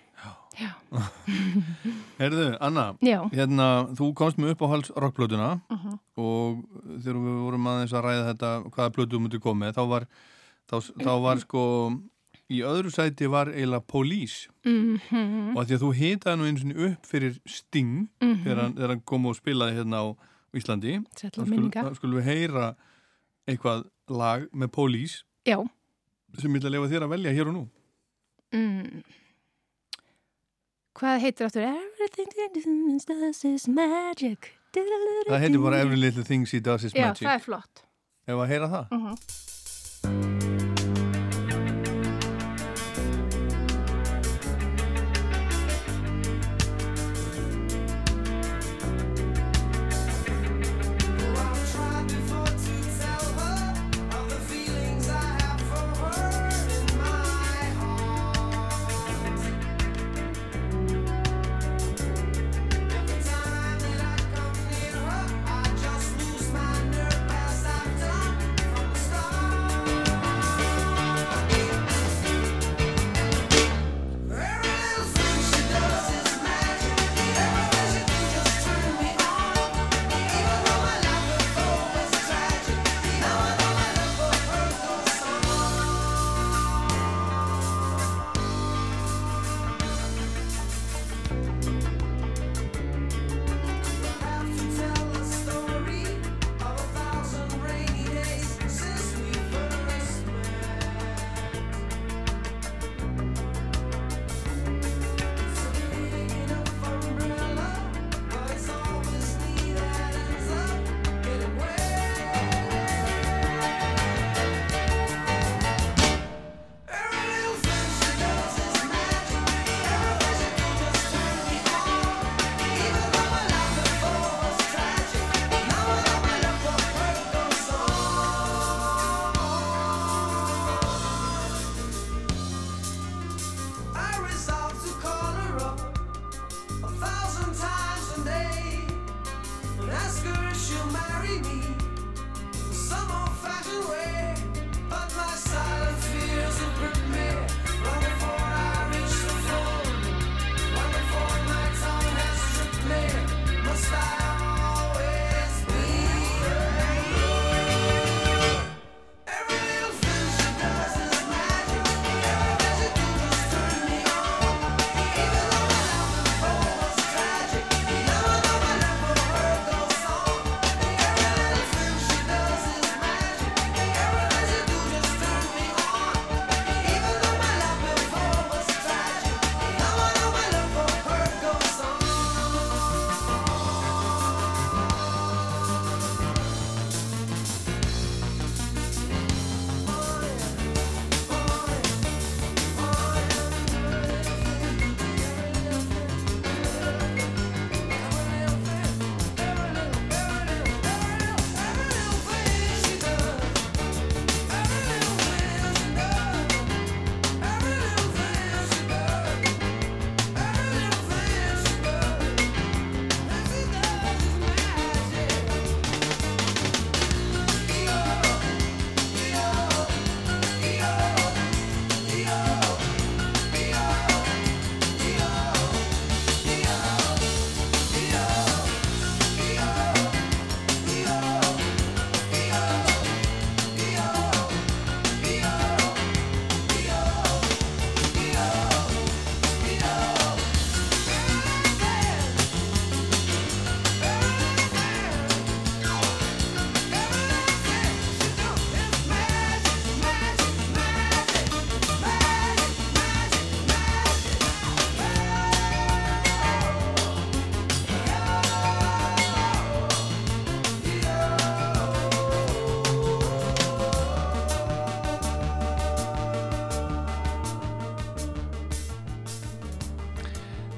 Já. 0.60 0.70
Herðu, 2.20 2.46
Anna, 2.60 2.84
Já. 3.04 3.18
hérna, 3.32 3.66
þú 3.96 4.10
komst 4.18 4.40
með 4.40 4.54
upp 4.54 4.64
á 4.64 4.72
hals 4.72 4.90
rockplötuna 4.96 5.50
Uh 5.70 5.84
-huh. 5.84 5.98
og 6.16 6.64
þegar 7.04 7.20
við 7.20 7.38
vorum 7.44 7.66
aðeins 7.66 7.92
að 7.94 8.04
ræða 8.04 8.26
þetta 8.32 8.50
hvaða 8.70 8.92
plötu 8.96 9.16
þú 9.16 9.20
mútið 9.24 9.40
komið, 9.40 9.72
þá 9.76 9.82
var, 9.88 10.06
þá, 10.70 10.76
þá 11.04 11.12
var 11.22 11.38
sko, 11.42 11.62
í 12.50 12.60
öðru 12.66 12.90
sæti 12.94 13.28
var 13.30 13.50
eiginlega 13.52 13.86
Police 13.86 14.48
Mm 14.64 14.98
-hmm. 15.10 15.56
og 15.56 15.66
því 15.66 15.74
að 15.76 15.82
þú 15.84 15.90
hitaði 15.96 16.36
nú 16.36 16.44
eins 16.48 16.64
og 16.64 16.82
upp 16.90 17.06
fyrir 17.06 17.38
Sting 17.46 18.08
þegar, 18.20 18.60
hann, 18.62 18.74
þegar 18.74 18.88
hann 18.94 19.00
kom 19.06 19.26
og 19.26 19.36
spilaði 19.36 19.76
hérna 19.78 19.96
á 20.02 20.06
Íslandi 20.54 20.96
þá 21.14 21.46
skul, 21.46 21.94
skulum 21.94 22.18
við 22.20 22.24
heyra 22.26 22.74
eitthvað 23.48 23.84
lag 24.08 24.48
með 24.52 24.68
Police 24.68 25.22
Já. 25.46 25.56
sem 26.38 26.54
að 26.54 26.70
lefa 26.70 26.88
þér 26.90 27.02
að 27.06 27.12
velja 27.14 27.32
hér 27.32 27.48
og 27.48 27.54
nú 27.54 27.68
Mm. 28.52 29.02
Hvað 30.98 31.20
heitir 31.22 31.46
áttur? 31.46 31.62
Everything 31.62 32.98
does 33.06 33.44
is 33.44 33.68
magic. 33.68 34.50
það 34.74 35.38
heitir 35.40 35.62
bara 35.62 35.78
Every 35.78 35.96
Little 35.96 36.24
Thing 36.24 36.46
She 36.48 36.58
Does 36.60 36.84
Is 36.84 36.92
Já, 36.94 37.06
Magic 37.08 37.26
það 37.28 37.34
er 37.34 37.44
flott. 37.44 37.84
ef 38.26 38.34
að 38.34 38.48
heyra 38.48 38.68
það 38.68 38.86
Uh 38.90 39.16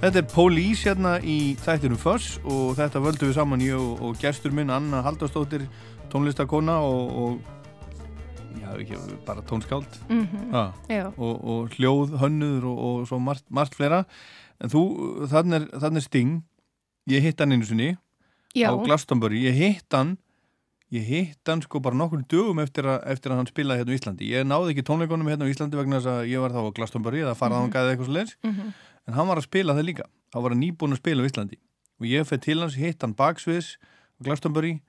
Þetta 0.03 0.19
er 0.19 0.27
Police 0.33 0.89
hérna 0.89 1.13
í 1.23 1.55
þættinum 1.63 1.99
Fuss 2.01 2.41
og 2.43 2.73
þetta 2.75 3.03
völdum 3.05 3.31
við 3.31 3.37
saman 3.37 3.61
ég 3.63 3.77
og, 3.79 4.01
og 4.03 4.17
gestur 4.19 4.51
minn 4.55 4.73
Anna 4.75 4.99
Haldarsdóttir 5.07 5.69
tónlistakona 6.11 6.81
og, 6.83 7.13
og 7.23 8.59
já, 8.59 8.73
ekki, 8.83 8.99
bara 9.27 9.45
tónskáld. 9.47 9.87
Mm 10.09 10.25
-hmm. 10.27 10.57
ah, 10.59 11.13
og, 11.17 11.45
og 11.45 11.71
hljóð, 11.77 12.19
hönnuður 12.19 12.65
og, 12.73 12.79
og 12.89 13.07
svo 13.09 13.19
margt, 13.19 13.45
margt 13.51 13.75
fleira. 13.79 14.03
En 14.61 14.71
þú, 14.71 14.83
þannig 15.31 15.55
er, 15.61 15.69
þannig 15.79 15.97
er 16.03 16.07
Sting. 16.09 16.43
Ég 17.09 17.23
hitt 17.23 17.41
hann 17.41 17.53
einu 17.53 17.65
sinni 17.65 17.97
já, 18.55 18.71
á 18.71 18.85
Glastonbury, 18.85 19.39
ég 19.43 19.55
hitt 19.55 19.93
hann 19.93 20.17
ég 20.93 21.03
hitt 21.09 21.49
hann 21.49 21.63
sko 21.63 21.81
bara 21.81 21.97
nokkur 21.97 22.23
dögum 22.29 22.59
eftir, 22.61 22.87
a, 22.87 22.99
eftir 23.07 23.33
að 23.33 23.37
hann 23.37 23.47
spilaði 23.47 23.79
hérna 23.79 23.93
á 23.95 23.99
Íslandi. 23.99 24.29
Ég 24.29 24.45
náði 24.47 24.71
ekki 24.75 24.83
tónleikonum 24.83 25.29
hérna 25.31 25.47
á 25.47 25.53
Íslandi 25.53 25.77
vegna 25.77 25.97
þess 26.01 26.07
að 26.07 26.27
ég 26.29 26.41
var 26.41 26.51
þá 26.51 26.61
á 26.69 26.75
Glastonbury 26.77 27.23
eða 27.23 27.35
farað 27.39 27.59
Mhm. 27.59 27.63
hann 27.63 27.73
gæði 27.73 27.91
eitthvað 27.93 28.05
svo 28.05 28.13
leins 28.13 28.37
mhm, 28.43 28.73
en 29.09 29.17
hann 29.17 29.29
var 29.29 29.41
að 29.41 29.49
spila 29.49 29.77
það 29.77 29.89
líka. 29.91 30.09
Hann 30.33 30.45
var 30.47 30.55
að 30.55 30.63
nýbúin 30.63 30.97
að 30.97 31.03
spila 31.03 31.25
á 31.25 31.29
Íslandi. 31.29 31.59
Og 32.01 32.09
ég 32.11 32.27
fyrir 32.27 32.43
til 32.43 32.59
hans, 32.63 32.79
hitt 32.79 33.05
hann 33.05 33.15
baksviðs 33.19 33.77
á 33.77 34.21
Glastonbury 34.25 34.81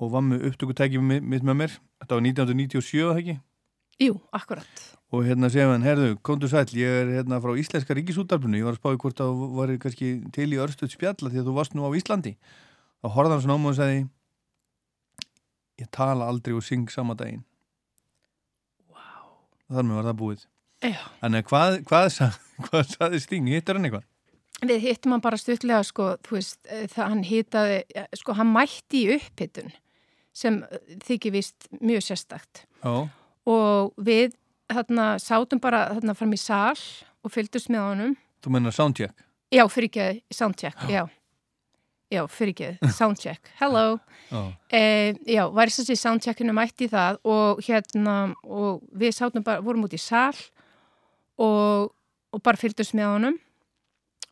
og 0.00 0.10
var 0.12 0.24
með 0.26 0.48
upptökutæki 0.50 1.00
mitt 1.00 1.44
með 1.44 1.58
mér. 1.60 1.76
Þetta 2.02 2.18
var 2.18 2.24
1997 2.26 3.04
það 3.04 3.20
ekki? 3.22 3.36
Jú, 4.02 4.18
akkurat. 4.34 4.80
og 5.14 5.22
hérna 5.22 5.46
segja 5.46 5.68
hann, 5.70 5.84
herðu, 5.86 6.16
komdu 6.26 6.48
sæl 6.50 6.66
ég 6.74 6.90
er 7.04 7.10
hérna 7.20 7.38
frá 7.38 7.52
Íslenska 7.54 7.94
ríkisútarpinu 7.94 8.58
ég 8.58 8.66
var 8.66 8.74
að 8.74 8.80
spáði 8.80 8.98
hvort 9.04 9.20
það 9.20 9.42
var 9.54 9.72
kannski 9.78 10.08
til 10.34 10.48
í 10.50 10.58
örstuð 10.58 10.90
spjalla 10.90 11.30
því 11.30 11.38
að 11.38 11.46
þú 11.46 11.54
varst 11.54 11.76
nú 11.78 11.86
á 11.86 11.94
Íslandi. 11.94 12.32
Þá 12.98 13.08
horfði 13.14 13.36
hann 13.36 13.44
svona 13.44 13.58
mig 13.62 13.70
og 13.70 13.76
sagði 13.78 14.00
ég 15.84 15.90
tala 15.94 16.26
aldrei 16.26 16.56
og 16.58 16.66
syng 16.66 16.90
sama 16.90 17.14
daginn. 17.14 17.44
Vá. 18.90 19.06
þar 19.70 19.86
með 19.86 20.00
var 20.00 20.10
það 20.10 20.20
búið. 20.24 20.44
Þannig 21.22 21.44
að 21.44 21.48
hvað, 21.50 21.78
hvað, 21.88 22.08
hvað, 22.18 22.36
hvað 22.68 22.90
saði 22.94 23.20
Sting, 23.24 23.48
hittur 23.52 23.78
hann 23.78 23.88
eitthvað? 23.88 24.04
Við 24.64 24.80
hittum 24.86 25.12
hann 25.16 25.22
bara 25.24 25.36
stuttlega, 25.40 25.82
sko, 25.84 26.04
þú 26.24 26.36
veist, 26.38 26.58
eh, 26.70 26.84
það 26.92 27.08
hann 27.10 27.24
hitaði, 27.28 27.80
eh, 27.98 28.06
sko, 28.16 28.36
hann 28.38 28.52
mætti 28.54 29.00
í 29.04 29.16
upphittun 29.16 29.72
sem 30.34 30.60
eh, 30.70 30.94
þykir 31.04 31.34
vist 31.34 31.66
mjög 31.80 32.04
sérstakt. 32.06 32.64
Já, 32.84 32.94
Og 33.44 33.90
við, 34.00 34.32
þarna, 34.72 35.18
sátum 35.20 35.60
bara 35.60 35.82
þarna 35.98 36.14
fram 36.16 36.32
í 36.32 36.38
sal 36.40 36.78
og 37.24 37.32
fylgdust 37.34 37.68
með 37.68 37.82
honum. 37.90 38.14
þú 38.44 38.52
mennar 38.54 38.72
soundcheck 38.72 39.12
Já, 39.52 39.66
fyrir 39.68 39.90
ekki, 39.90 40.22
soundcheck, 40.32 40.80
já. 40.88 41.02
Já, 42.12 42.22
fyrir 42.30 42.54
ekki, 42.54 42.70
soundcheck. 42.98 43.50
Hello. 43.60 43.98
Já, 44.30 44.40
Eh, 44.74 45.12
já, 45.28 45.44
var 45.52 45.68
þess 45.70 45.90
að 45.92 46.00
soundcheckinu 46.00 46.54
mætti 46.56 46.88
í 46.88 46.90
það 46.90 47.18
og 47.28 47.60
hérna, 47.68 48.16
og 48.48 48.80
við 48.96 49.12
sátum 49.14 49.44
bara, 49.44 49.60
vorum 49.62 49.84
út 49.86 49.92
í 49.94 50.00
sal 50.00 50.32
og, 51.38 51.90
og 52.34 52.42
bara 52.42 52.60
fylgdust 52.60 52.94
með 52.98 53.10
honum. 53.14 53.40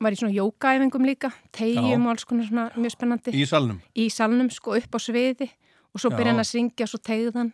Var 0.02 0.14
í 0.14 0.18
svona 0.18 0.34
jókaæfingum 0.34 1.04
líka, 1.06 1.30
tegjum 1.54 1.90
Já. 1.92 1.98
og 2.00 2.10
alls 2.10 2.24
konar 2.26 2.48
svona 2.48 2.68
mjög 2.74 2.94
spennandi. 2.96 3.34
í 3.38 3.44
salnum 3.46 3.78
Í 3.94 4.08
salnum, 4.10 4.48
sko, 4.50 4.74
upp 4.74 4.96
á 4.96 5.00
sviði 5.02 5.46
og 5.94 6.00
svo 6.02 6.10
Já. 6.10 6.16
byrja 6.18 6.32
hann 6.32 6.42
að 6.42 6.48
syngja 6.50 6.86
og 6.88 6.90
svo 6.90 6.98
tegði 7.06 7.34
hann 7.36 7.52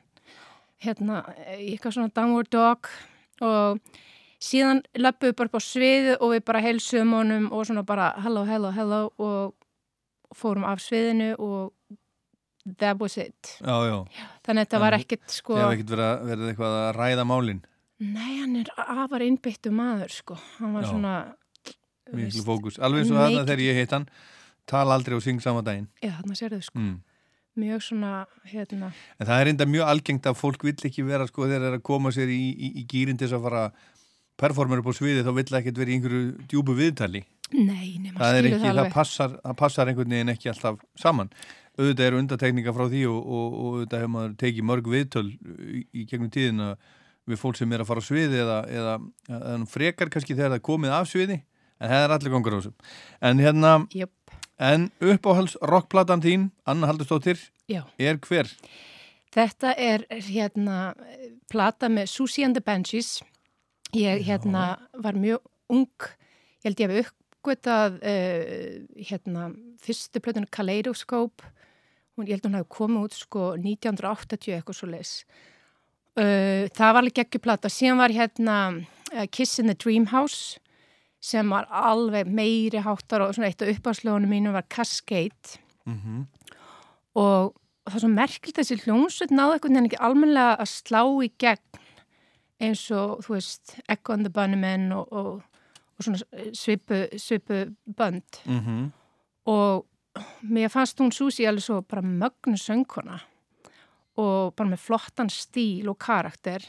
hérna, 0.80 1.22
eitthvað 1.58 1.96
svona 1.96 2.14
downward 2.14 2.50
dog 2.54 2.88
og 3.44 3.80
síðan 4.40 4.80
löpum 4.96 5.28
við 5.28 5.36
bara 5.36 5.50
upp 5.50 5.58
á 5.58 5.62
sviði 5.66 6.16
og 6.16 6.32
við 6.32 6.44
bara 6.46 6.62
heilsum 6.62 7.12
honum 7.18 7.48
og 7.52 7.66
svona 7.66 7.84
bara 7.86 8.12
hello, 8.22 8.44
hello, 8.48 8.70
hello 8.72 9.00
og 9.18 10.36
fórum 10.38 10.64
af 10.68 10.80
sviðinu 10.84 11.34
og 11.38 11.72
that 12.78 12.98
was 13.00 13.16
it. 13.18 13.58
Já, 13.60 13.76
já, 13.88 13.98
Þannig 14.44 14.60
að 14.60 14.64
þetta 14.66 14.80
var 14.82 14.96
ekkert 14.98 15.32
sko, 15.32 15.56
þið 15.56 15.62
hefði 15.64 15.76
ekkert 15.78 15.92
verið, 15.96 16.24
verið 16.30 16.50
eitthvað 16.52 16.78
að 16.78 16.90
ræða 16.98 17.24
málin 17.28 17.60
nei 17.98 18.38
hann 18.38 18.56
er 18.60 18.72
afar 18.76 19.24
innbyttu 19.26 19.72
maður 19.74 20.14
sko, 20.14 20.38
hann 20.58 20.74
var 20.76 20.86
Já. 20.86 20.90
svona, 20.92 21.14
miklu 22.14 22.44
fókus, 22.46 22.78
alveg 22.78 23.04
eins 23.04 23.14
og 23.14 23.20
þarna 23.20 23.44
þegar 23.44 23.64
ég 23.66 23.80
hitt 23.82 23.94
hann 23.96 24.08
tala 24.68 24.96
aldrei 24.98 25.16
og 25.16 25.24
syng 25.24 25.42
sama 25.42 25.64
daginn. 25.64 25.88
Já 26.02 26.12
þannig 26.18 26.34
að 26.34 26.40
sérðu 26.42 26.60
sko, 26.66 26.80
mm. 26.80 26.96
mjög 27.62 27.84
svona, 27.88 28.12
hérna, 28.52 28.90
En 29.18 29.30
það 29.30 29.42
er 29.42 29.52
enda 29.52 29.68
mjög 29.68 29.92
algengt 29.92 30.28
að 30.28 30.40
fólk 30.40 30.66
vill 30.68 30.76
ekki 30.90 31.06
vera 31.06 31.28
sko 31.28 31.46
þegar 31.46 31.64
það 31.64 31.70
er 31.70 31.78
að 31.80 31.86
koma 31.90 32.12
sér 32.14 32.32
í, 32.32 32.42
í, 32.52 32.72
í 32.82 32.84
gýrin 32.90 33.18
til 33.18 33.28
þess 33.28 33.38
að 33.38 33.48
fara 33.48 33.64
performer 34.38 34.82
upp 34.82 34.92
á 34.92 34.98
sviði 34.98 35.24
þá 35.26 35.32
vill 35.34 35.48
það 35.48 35.60
ekkert 35.62 35.80
vera 35.82 35.90
í 35.90 35.96
einhverju 35.98 36.48
djúbu 36.50 36.76
viðtali. 36.78 37.24
Nei, 37.48 37.96
nema 38.02 38.20
það 38.20 38.34
skilur 38.36 38.50
ekki, 38.50 38.60
það 38.60 38.74
alveg. 38.74 38.92
passar, 38.92 39.34
það 39.40 39.58
passar 39.62 39.90
einhvern 39.90 40.14
veginn 40.14 40.34
ekki 40.34 40.52
alltaf 40.52 40.78
saman. 41.00 41.32
Auðvitað 41.78 42.08
eru 42.08 42.20
undatekninga 42.22 42.74
frá 42.74 42.84
því 42.90 43.02
og, 43.08 43.18
og, 43.18 43.58
og 43.58 43.74
auðvitað 43.78 44.02
hefur 44.02 44.12
maður 44.14 44.32
tekið 44.42 44.66
mörg 44.68 44.88
viðtöl 44.92 45.26
í, 45.30 45.82
í 45.94 46.06
gegnum 46.10 46.32
tíðina 46.34 46.72
við 47.28 47.40
fólk 47.40 47.58
sem 47.60 47.72
er 47.72 47.84
að 47.84 47.90
fara 47.90 48.04
á 48.04 48.08
sviði 48.08 48.42
eða, 48.42 48.58
eða, 48.80 48.98
eða 49.28 49.56
frekar 49.70 50.12
kannski 50.12 50.36
þegar 50.36 50.54
það 50.54 50.60
er 50.60 50.66
komið 50.70 50.96
af 50.96 51.10
sviði 51.10 51.40
en 51.78 51.92
það 51.92 52.04
er 52.04 52.14
allir 52.16 52.34
gangur 52.34 52.56
á 52.56 52.58
þessu 52.58 52.72
en 53.30 53.42
hérna, 53.44 53.72
Jöp, 53.94 54.36
en 54.58 54.88
uppáhalds 55.14 55.56
rockplatan 55.62 56.24
þín, 56.24 56.48
Anna 56.66 56.90
Haldurstóttir 56.90 57.40
já. 57.70 57.84
er 57.98 58.18
hver? 58.24 58.50
Þetta 59.34 59.74
er 59.76 60.06
hérna 60.08 60.94
plata 61.52 61.90
með 61.92 62.08
Susie 62.10 62.46
and 62.46 62.56
the 62.56 62.64
Banshees. 62.64 63.18
Ég 63.96 64.24
hérna 64.24 64.78
var 64.96 65.16
mjög 65.20 65.44
ung, 65.72 66.08
ég 66.64 66.68
held 66.68 66.80
ég 66.80 66.92
hef 66.92 67.12
uppgötað 67.12 68.00
uh, 68.00 68.80
hérna 68.96 69.50
fyrstu 69.80 70.20
plötun 70.24 70.48
Kaleidoscope, 70.50 71.44
hún, 72.16 72.26
ég 72.26 72.36
held 72.36 72.48
hún 72.48 72.58
hafi 72.58 72.70
komið 72.72 73.06
út 73.08 73.16
sko 73.16 73.44
1980 73.60 74.56
eitthvað 74.56 74.80
svo 74.80 74.90
leis. 74.90 75.12
Uh, 76.18 76.66
það 76.74 76.88
var 76.94 76.96
alveg 77.02 77.14
geggjuplata, 77.20 77.70
síðan 77.70 78.00
var 78.00 78.10
hérna 78.10 78.56
uh, 79.14 79.26
Kiss 79.30 79.60
in 79.62 79.70
the 79.70 79.76
Dream 79.78 80.08
House 80.10 80.58
sem 81.22 81.50
var 81.50 81.68
alveg 81.70 82.26
meiri 82.26 82.80
háttar 82.82 83.22
og 83.22 83.34
svona 83.34 83.50
eitt 83.50 83.62
af 83.62 83.70
uppáðslögunum 83.70 84.30
mínum 84.30 84.56
var 84.56 84.66
Cascade 84.70 85.58
Mm 85.88 86.00
-hmm. 86.04 86.26
og 87.14 87.54
það 87.86 87.94
er 87.94 88.00
svo 88.00 88.08
merkilt 88.08 88.58
þessi 88.58 88.76
hljómsveit 88.82 89.30
náðu 89.30 89.52
einhvern 89.52 89.74
veginn 89.74 89.86
ekki 89.88 90.04
almennilega 90.04 90.56
að 90.60 90.68
slá 90.68 91.02
í 91.24 91.30
gegn 91.38 91.80
eins 92.60 92.90
og, 92.90 93.24
þú 93.24 93.34
veist, 93.34 93.80
Echo 93.88 94.12
and 94.12 94.26
the 94.26 94.32
Bunnymen 94.32 94.92
og, 94.92 95.12
og, 95.12 95.42
og 95.96 96.04
svona 96.04 96.18
svipu, 96.52 97.06
svipu 97.16 97.74
bönd 97.86 98.42
Mm 98.44 98.60
-hmm. 98.60 98.90
og 99.46 99.86
mér 100.42 100.68
fannst 100.68 101.00
hún 101.00 101.10
Susi 101.12 101.44
alveg 101.46 101.62
svo 101.62 101.80
bara 101.80 102.02
mögnu 102.02 102.56
söngkona 102.56 103.18
og 104.18 104.54
bara 104.58 104.72
með 104.72 104.82
flottan 104.82 105.30
stíl 105.30 105.88
og 105.92 105.98
karakter. 106.02 106.64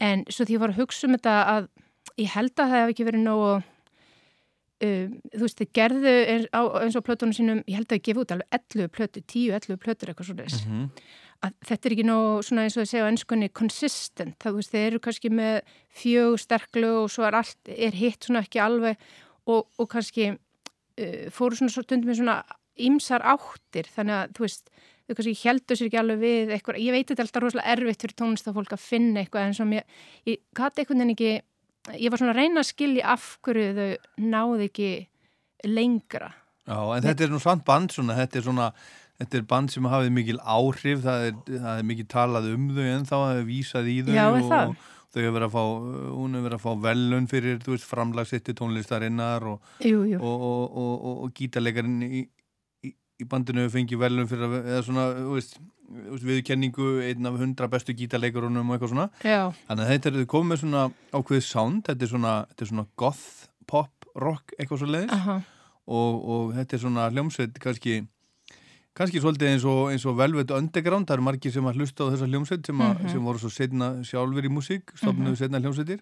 En 0.00 0.22
svo 0.30 0.46
því 0.46 0.56
ég 0.56 0.62
var 0.62 0.72
að 0.74 0.80
hugsa 0.84 1.08
um 1.08 1.16
þetta 1.16 1.34
að 1.56 1.68
ég 2.22 2.32
held 2.36 2.52
að 2.54 2.70
það 2.70 2.76
hef 2.78 2.92
ekki 2.94 3.06
verið 3.10 3.24
nógu 3.26 3.50
um, 4.84 5.16
þú 5.34 5.42
veist, 5.44 5.58
þið 5.60 5.72
gerðu 5.76 6.12
eins, 6.34 6.46
á, 6.56 6.60
eins 6.82 6.96
og 6.98 7.04
plötunum 7.06 7.34
sínum, 7.36 7.62
ég 7.68 7.76
held 7.80 7.88
að 7.90 7.96
þið 7.98 8.04
gefa 8.08 8.22
út 8.24 8.34
alveg 8.36 8.60
11 8.60 8.92
plötu, 8.96 9.22
10-11 9.34 9.80
plötur 9.82 10.12
eitthvað 10.12 10.30
svo 10.30 10.36
þess 10.38 10.62
Mhm. 10.66 10.86
að 11.44 11.52
þetta 11.68 11.86
er 11.88 11.94
ekki 11.96 12.06
nóg 12.08 12.44
svona 12.44 12.64
eins 12.66 12.76
og 12.76 12.82
þið 12.84 12.90
segja 12.92 13.04
á 13.04 13.10
ennskunni 13.10 13.48
consistent, 13.52 14.38
það 14.38 14.52
þú 14.52 14.60
veist, 14.60 14.72
þeir 14.74 14.86
eru 14.90 15.00
kannski 15.00 15.30
með 15.32 15.60
fjög 15.96 16.38
sterklu 16.44 16.90
og 17.04 17.10
svo 17.10 17.24
er 17.28 17.34
allt 17.40 17.68
er 17.68 17.92
hitt 17.96 18.24
svona 18.24 18.42
ekki 18.44 18.60
alveg 18.60 18.96
og, 19.46 19.66
og 19.78 19.88
kannski 19.88 20.30
uh, 20.36 21.30
fóru 21.32 21.56
svona 21.56 21.72
svo 21.72 21.82
stundum 21.84 22.10
með 22.10 22.20
svona 22.20 22.42
ýmsar 22.80 23.20
áttir, 23.24 23.88
þannig 23.92 24.16
að 24.16 24.32
þú 24.36 24.46
veist 24.46 24.70
þau 25.10 25.18
kannski 25.18 25.36
heldur 25.42 25.78
sér 25.78 25.90
ekki 25.90 26.00
alveg 26.00 26.22
við 26.22 26.54
eitthvað, 26.56 26.80
ég 26.80 26.94
veit 26.94 27.08
þetta 27.10 27.20
er 27.20 27.28
alltaf 27.28 27.44
rosalega 27.44 27.74
erfitt 27.74 28.04
fyrir 28.06 28.18
tónlistafólk 28.22 28.74
að 28.76 28.84
finna 28.84 29.24
eitthvað 29.24 29.48
en 29.48 29.56
sem 29.58 29.72
ég, 29.76 29.96
ég 30.30 30.42
gati 30.56 30.84
eitthvað 30.84 31.04
en 31.04 31.14
ekki 31.16 31.32
ég 31.96 32.12
var 32.12 32.20
svona 32.20 32.34
að 32.34 32.42
reyna 32.42 32.62
að 32.62 32.70
skilja 32.70 33.08
af 33.14 33.26
hverju 33.44 33.72
þau 33.78 33.90
náðu 34.30 34.66
ekki 34.68 34.90
lengra. 35.68 36.32
Já, 36.68 36.78
en 36.94 37.04
þetta 37.04 37.26
er 37.26 37.32
nú 37.32 37.40
svant 37.42 37.66
band 37.66 37.94
svona, 37.94 38.16
þetta 38.18 38.38
er 38.38 38.46
svona, 38.46 38.68
þetta 39.20 39.38
er 39.38 39.50
band 39.50 39.74
sem 39.74 39.90
hafið 39.90 40.14
mikil 40.16 40.38
áhrif, 40.44 41.02
það 41.06 41.26
er, 41.26 41.36
það 41.50 41.72
er 41.72 41.86
mikil 41.90 42.08
talað 42.10 42.48
um 42.54 42.70
þau 42.76 42.86
en 42.86 43.06
þá 43.08 43.16
hafið 43.18 43.44
vísað 43.48 43.90
í 43.90 43.98
þau 44.06 44.12
Já, 44.14 44.24
er 44.24 44.38
og, 44.38 44.50
það? 44.52 44.74
þau 45.10 45.20
hefur 45.20 45.36
verið 45.36 45.46
að 45.48 45.54
fá, 45.56 45.62
hún 46.14 46.36
hefur 46.36 46.46
verið 46.46 46.58
að 46.58 46.66
fá 46.66 46.84
velun 46.84 47.30
fyrir, 47.30 47.62
þú 47.64 47.74
veist, 47.74 47.88
framlagsitti 47.90 48.56
tónlistarinnar 48.60 49.48
og, 49.50 49.72
og, 49.80 50.44
og, 50.84 51.08
og, 51.14 51.24
gítarleikarinn 51.34 52.04
í, 53.20 53.26
bandinu 53.28 53.68
fengið 53.70 53.98
velun 54.00 54.28
fyrir 54.30 54.46
að, 54.48 54.54
eða 54.66 54.82
svona, 54.86 55.04
veist, 55.34 55.58
viðkenningu, 56.24 56.88
einn 57.06 57.26
af 57.26 57.38
hundra 57.40 57.68
bestu 57.70 57.94
gítarleikarunum 57.98 58.68
og 58.70 58.76
eitthvað 58.76 58.92
svona. 58.94 59.08
já, 59.24 59.40
Þannig 59.68 59.84
að 59.86 59.90
þetta 59.94 60.12
er 60.14 60.26
komið 60.30 60.50
með 60.52 60.60
svona 60.64 60.84
ákveðið 61.12 61.46
sound, 61.48 61.82
þetta 61.88 62.06
er 62.06 62.12
svona, 62.14 62.34
þetta 62.50 62.64
er 62.66 62.70
svona 62.72 62.86
goth, 63.02 63.26
pop, 63.66 64.06
rock, 64.16 64.54
eitthvað 64.58 64.78
svo 64.82 64.86
leiðis 64.90 65.12
aha, 65.16 65.36
og, 65.90 66.24
og 66.34 66.54
þetta 66.58 66.76
er 66.76 66.82
svona 66.84 67.08
hljómsveit 67.10 67.58
kannski 67.62 68.00
kannski 69.00 69.20
svolítið 69.22 69.52
eins 69.52 69.64
og, 69.70 69.82
eins 69.92 70.04
og 70.10 70.16
Velvet 70.18 70.50
Underground, 70.50 71.06
það 71.08 71.14
eru 71.20 71.24
margir 71.28 71.52
sem 71.54 71.64
að 71.70 71.78
hlusta 71.78 72.04
á 72.06 72.10
þessa 72.12 72.26
hljómsveit 72.30 72.66
sem, 72.66 72.74
mm 72.76 72.96
Mhm. 73.00 73.08
sem 73.12 73.22
voru 73.24 73.38
svo 73.38 73.50
setna 73.50 73.90
sjálfur 74.04 74.44
í 74.44 74.50
músík 74.50 74.90
stofnuðu 74.98 75.30
Mhm. 75.34 75.38
setna 75.38 75.60
hljómsveitir 75.62 76.00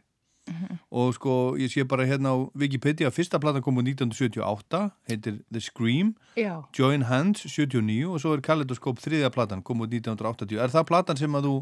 og 0.91 1.13
sko 1.17 1.33
ég 1.61 1.71
sé 1.73 1.85
bara 1.89 2.07
hérna 2.09 2.33
á 2.33 2.37
Wikipedia 2.59 3.11
fyrsta 3.13 3.39
platan 3.43 3.63
kom 3.65 3.77
úr 3.81 3.85
1978 3.91 4.81
heitir 5.11 5.39
The 5.53 5.61
Scream 5.61 6.15
Já. 6.39 6.63
Join 6.77 7.03
Hands 7.09 7.41
79 7.45 8.07
og 8.09 8.21
svo 8.23 8.33
er 8.37 8.43
Kaleidoskop 8.45 9.01
þriðja 9.03 9.31
platan 9.35 9.63
kom 9.67 9.83
úr 9.85 9.91
1980 9.91 10.59
er 10.65 10.73
það 10.73 10.87
platan 10.91 11.21
sem 11.21 11.35
að 11.39 11.49
þú 11.49 11.55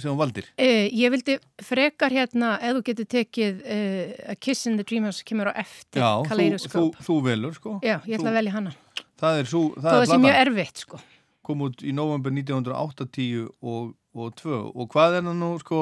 sem 0.00 0.10
þú 0.10 0.16
valdir? 0.18 0.48
Uh, 0.58 0.86
ég 0.90 1.12
vildi 1.14 1.38
frekar 1.62 2.12
hérna, 2.14 2.54
ef 2.60 2.78
þú 2.78 2.84
getur 2.90 3.08
tekið 3.16 3.62
uh, 3.62 4.32
A 4.32 4.36
Kiss 4.40 4.66
in 4.70 4.76
the 4.80 4.84
Dream 4.88 5.04
House 5.08 5.20
sem 5.22 5.28
kemur 5.32 5.52
á 5.52 5.54
eftir 5.62 6.02
Já, 6.02 6.10
þú, 6.10 6.24
þú, 6.24 6.28
Kaleidoscope. 6.32 7.06
þú 7.06 7.18
velur 7.28 7.56
sko 7.58 7.78
Já, 7.84 7.98
ég 8.06 8.18
ætla 8.18 8.26
Þú- 8.26 8.32
að 8.32 8.38
velja 8.40 8.56
hana. 8.58 8.74
það 9.22 9.40
er, 9.42 9.50
svo, 9.52 9.62
Þó 9.76 9.80
það 9.82 9.90
það 9.92 10.00
er 10.02 10.06
sé 10.06 10.18
mjög 10.18 10.32
platan 10.32 10.46
erfitt, 10.46 10.82
sko. 10.86 11.02
kom 11.42 11.62
út 11.66 11.82
í 11.82 11.92
november 11.94 12.30
1980 12.30 13.48
og, 13.62 13.94
og 14.14 14.34
2 14.38 14.58
og 14.74 14.88
hvað 14.92 15.16
er 15.20 15.24
það 15.26 15.38
nú 15.40 15.52
sko 15.62 15.80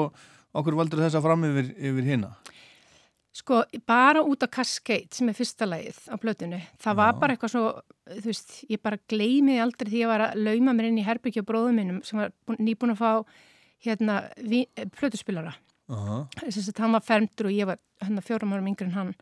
okkur 0.53 0.75
valdur 0.79 0.99
þessa 1.03 1.21
fram 1.23 1.43
yfir, 1.47 1.71
yfir 1.77 2.07
hinna? 2.11 2.33
Sko, 3.31 3.61
bara 3.87 4.19
út 4.27 4.43
af 4.43 4.51
Cascade 4.51 5.15
sem 5.15 5.29
er 5.31 5.35
fyrsta 5.37 5.63
lagið 5.69 6.01
á 6.11 6.15
plötunni, 6.19 6.59
það 6.83 6.97
var 6.99 7.13
Já. 7.13 7.19
bara 7.21 7.35
eitthvað 7.37 7.53
svo, 7.53 7.61
þú 8.17 8.25
veist, 8.27 8.49
ég 8.67 8.81
bara 8.83 8.99
gleymiði 9.07 9.61
aldrei 9.63 9.87
því 9.93 10.01
ég 10.01 10.11
var 10.11 10.23
að 10.25 10.41
lauma 10.43 10.73
mér 10.75 10.89
inn 10.89 10.99
í 10.99 11.05
herbyggja 11.07 11.45
bróðum 11.47 11.79
minnum 11.79 12.01
sem 12.03 12.19
var 12.19 12.33
búin- 12.45 12.59
nýbúin 12.59 12.91
að 12.91 12.99
fá 12.99 13.25
hérna 13.87 14.17
ví- 14.37 14.67
eh, 14.75 14.85
Þess 16.51 16.69
að 16.71 16.77
hann 16.83 16.91
var 16.91 17.01
fermdur 17.07 17.45
og 17.47 17.51
ég 17.55 17.65
var 17.65 17.79
hérna 18.03 18.21
fjórum 18.23 18.51
árum 18.53 18.67
yngri 18.67 18.85
en 18.87 18.91
hann 18.99 19.15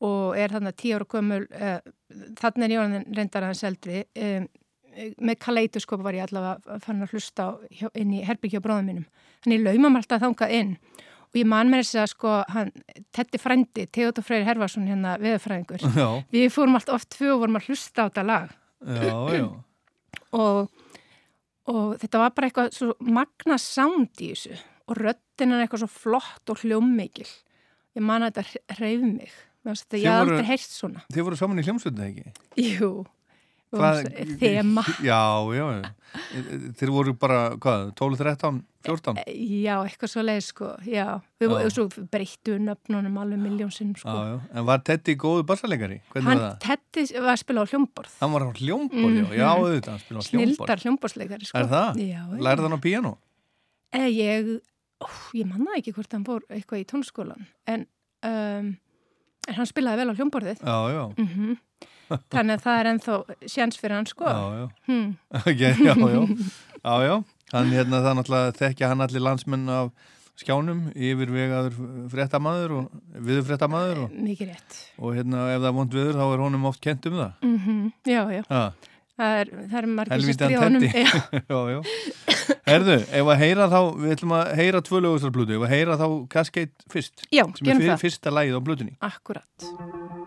og 0.00 0.36
er 0.36 0.48
þarna 0.48 0.72
tíu 0.76 0.96
ára 0.96 1.04
gömul, 1.08 1.46
uh, 1.52 1.80
þarna 2.36 2.64
er 2.64 2.72
ég 2.74 3.06
reyndar 3.16 3.42
aðeins 3.46 3.64
eldri, 3.64 4.04
um, 4.16 4.48
með 4.96 5.38
kaleidoskop 5.42 6.02
var 6.04 6.16
ég 6.16 6.26
allavega 6.26 6.76
að 6.76 6.86
fann 6.86 7.04
að 7.04 7.12
hlusta 7.14 7.48
inn 7.98 8.14
í 8.16 8.22
herbyggja 8.26 8.62
bróðum 8.64 8.90
minnum. 8.90 9.06
Þannig 9.44 9.64
lauma 9.66 9.90
mér 9.92 10.04
alltaf 10.04 10.22
þangað 10.24 10.54
inn. 10.56 10.72
Og 11.26 11.40
ég 11.40 11.48
man 11.50 11.70
með 11.70 11.82
þess 11.82 11.98
að 12.00 12.08
sko, 12.14 12.34
hann, 12.54 12.72
Tetti 13.14 13.40
Frendi, 13.42 13.86
Theodor 13.92 14.24
Freyr 14.24 14.46
Herfarsson 14.46 14.86
hérna 14.88 15.16
veðurfræðingur, 15.20 15.82
Já, 15.96 16.06
við 16.32 16.46
fórum 16.54 16.78
allt 16.78 16.92
oft 16.94 17.10
tvö 17.12 17.34
og 17.34 17.42
vorum 17.42 17.58
að 17.58 17.68
hlusta 17.70 18.06
á 18.06 18.08
þetta 18.08 18.24
lag. 18.24 18.54
Já, 18.86 19.16
já. 19.36 19.46
Og, 20.36 20.66
og 21.70 21.92
þetta 22.02 22.18
var 22.20 22.32
bara 22.34 22.48
eitthvað 22.48 22.72
svo 22.74 22.94
magna 23.00 23.56
sound 23.62 24.18
í 24.20 24.32
þessu. 24.34 24.56
Og 24.90 24.98
röddinn 24.98 25.54
er 25.54 25.62
eitthvað 25.64 25.84
svo 25.84 25.88
flott 25.92 26.52
og 26.52 26.60
hljómmikil. 26.60 27.28
Ég 27.96 28.04
man 28.04 28.26
að 28.26 28.36
þetta 28.36 28.74
hreyf 28.76 29.04
mig. 29.06 29.36
Þetta, 29.66 29.86
Þið 29.94 30.02
ég 30.02 30.12
hef 30.12 30.24
aldrei 30.24 30.48
heyrt 30.50 30.74
svona. 30.74 31.04
Þið 31.14 31.26
voru 31.26 31.38
saman 31.40 31.62
í 31.62 31.64
hljómsveitin 31.66 32.04
ekki? 32.06 32.34
Jú, 32.62 32.90
þema 33.72 34.84
Já, 35.08 35.18
já. 35.56 35.66
Þeir 36.78 36.90
voru 36.94 37.12
bara, 37.18 37.38
hvað, 37.60 37.90
12, 37.98 38.18
13, 38.22 38.60
14? 38.86 39.18
Já, 39.26 39.74
eitthvað 39.82 40.12
svo 40.12 40.22
leið 40.24 40.40
sko 40.46 40.68
Já, 40.86 41.06
við 41.42 41.96
breyttu 42.12 42.56
nöfnunum 42.62 43.18
alveg 43.20 43.42
miljónsinn 43.42 43.92
sko 43.98 44.14
Já. 44.14 44.36
En 44.54 44.68
var 44.68 44.84
Teddy 44.86 45.16
góðu 45.20 45.44
bassalegari? 45.48 45.98
Hvernig 46.14 46.30
Hann, 46.30 46.44
var? 46.44 46.56
Tetti 46.62 47.06
var 47.18 47.34
að 47.34 47.42
spila 47.42 47.66
á 47.66 47.70
hljómborð 47.72 48.16
Hann 48.22 48.32
var 48.36 48.46
á 48.46 48.50
hljómbor, 48.54 49.18
já, 49.18 49.26
já, 49.34 49.48
auðvitað, 49.50 49.90
hann 49.92 50.04
spila 50.04 50.22
á 50.22 50.24
hljómbor. 50.30 50.54
Snildar 50.54 50.84
hljómborðsleikari 50.86 51.50
sko 51.50 51.60
Er 51.60 51.70
það? 51.74 52.00
Lærði 52.46 52.68
hann 52.68 52.78
á 52.78 52.80
píano? 52.86 53.14
Eh, 53.96 54.08
ég, 54.14 54.50
ó, 55.02 55.06
ég 55.36 55.50
manna 55.50 55.76
ekki 55.78 55.94
hvort 55.96 56.16
hann 56.16 56.26
fór 56.26 56.46
eitthvað 56.52 56.82
í 56.82 56.88
tónskólan 56.90 57.46
en, 57.70 57.86
um, 58.26 58.72
en 59.46 59.58
hann 59.58 59.68
spilaði 59.68 60.02
vel 60.04 60.10
á 60.14 60.18
hljómborðið 60.18 60.62
Já, 60.62 60.76
já, 60.94 61.04
mm 61.18 61.56
þannig 62.34 62.56
að 62.58 62.64
það 62.66 62.80
er 62.80 62.90
ennþá 62.92 63.16
sjans 63.54 63.80
fyrir 63.80 63.96
hann 63.98 64.10
sko 64.10 64.26
já, 64.26 64.42
já. 64.60 64.66
hmm. 64.88 65.08
Ok, 65.42 65.62
já, 65.62 65.72
já, 65.76 65.94
já, 65.96 66.96
já. 67.10 67.16
Hann 67.52 67.70
hérna 67.74 68.02
það 68.02 68.18
náttúrulega 68.20 68.54
þekkja 68.58 68.88
hann 68.92 69.04
allir 69.06 69.22
landsmenn 69.22 69.68
af 69.70 69.92
skjánum, 70.36 70.80
yfirvegaður 70.92 71.76
fréttamaður 72.12 72.74
og 72.76 73.22
viður 73.24 73.46
fréttamaður 73.48 74.02
og, 74.04 74.16
mikið 74.26 74.50
rétt 74.52 74.74
og 75.00 75.14
hérna 75.16 75.46
ef 75.54 75.62
það 75.62 75.70
er 75.70 75.76
vond 75.78 75.96
viður 75.96 76.18
þá 76.18 76.26
er 76.26 76.42
honum 76.44 76.66
oft 76.68 76.82
kent 76.84 77.08
um 77.08 77.16
það. 77.22 77.32
mm 77.46 77.86
já, 78.04 78.20
já, 78.36 78.42
Ha, 78.50 78.64
það 79.16 79.38
er, 79.40 79.52
það 79.70 79.78
er 79.80 79.88
margir 79.94 80.12
sem 80.12 80.26
Helvítan 80.26 80.52
stríða 80.52 80.66
honum 80.66 80.84
Teddy. 80.84 81.06
Já. 81.06 81.10
já, 81.54 81.60
já. 81.72 81.80
Herðu, 82.66 82.98
ef 83.22 83.32
að 83.32 83.40
heyra 83.46 83.70
þá, 83.72 83.80
við 84.02 84.14
ætlum 84.18 84.36
að 84.36 84.52
heyra 84.60 84.84
tvö 84.90 85.02
lögustar 85.06 85.34
blötu, 85.38 85.56
ef 85.56 85.64
að 85.70 85.72
heyra 85.78 85.96
þá 86.02 86.06
Cascade 86.36 86.90
fyrst, 86.92 87.24
já, 87.32 87.46
sem 87.46 87.72
er 87.72 87.80
fyrir 87.80 87.92
það 87.94 88.04
fyrsta 88.04 88.34
lagið 88.36 88.58
á 88.58 88.62
blötunni. 88.68 88.96
akkurat 89.08 90.25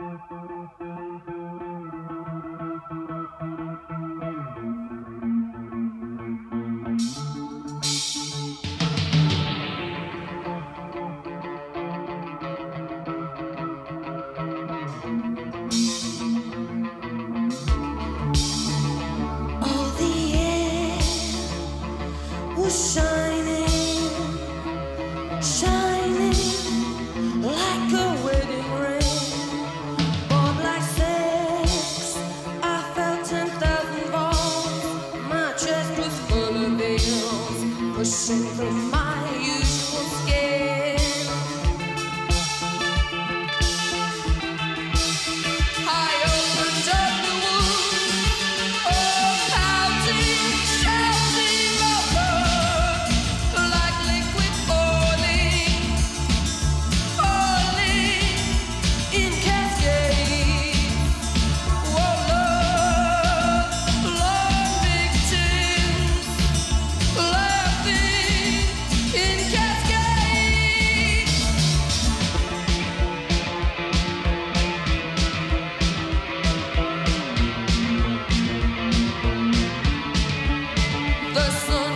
so 81.49 81.88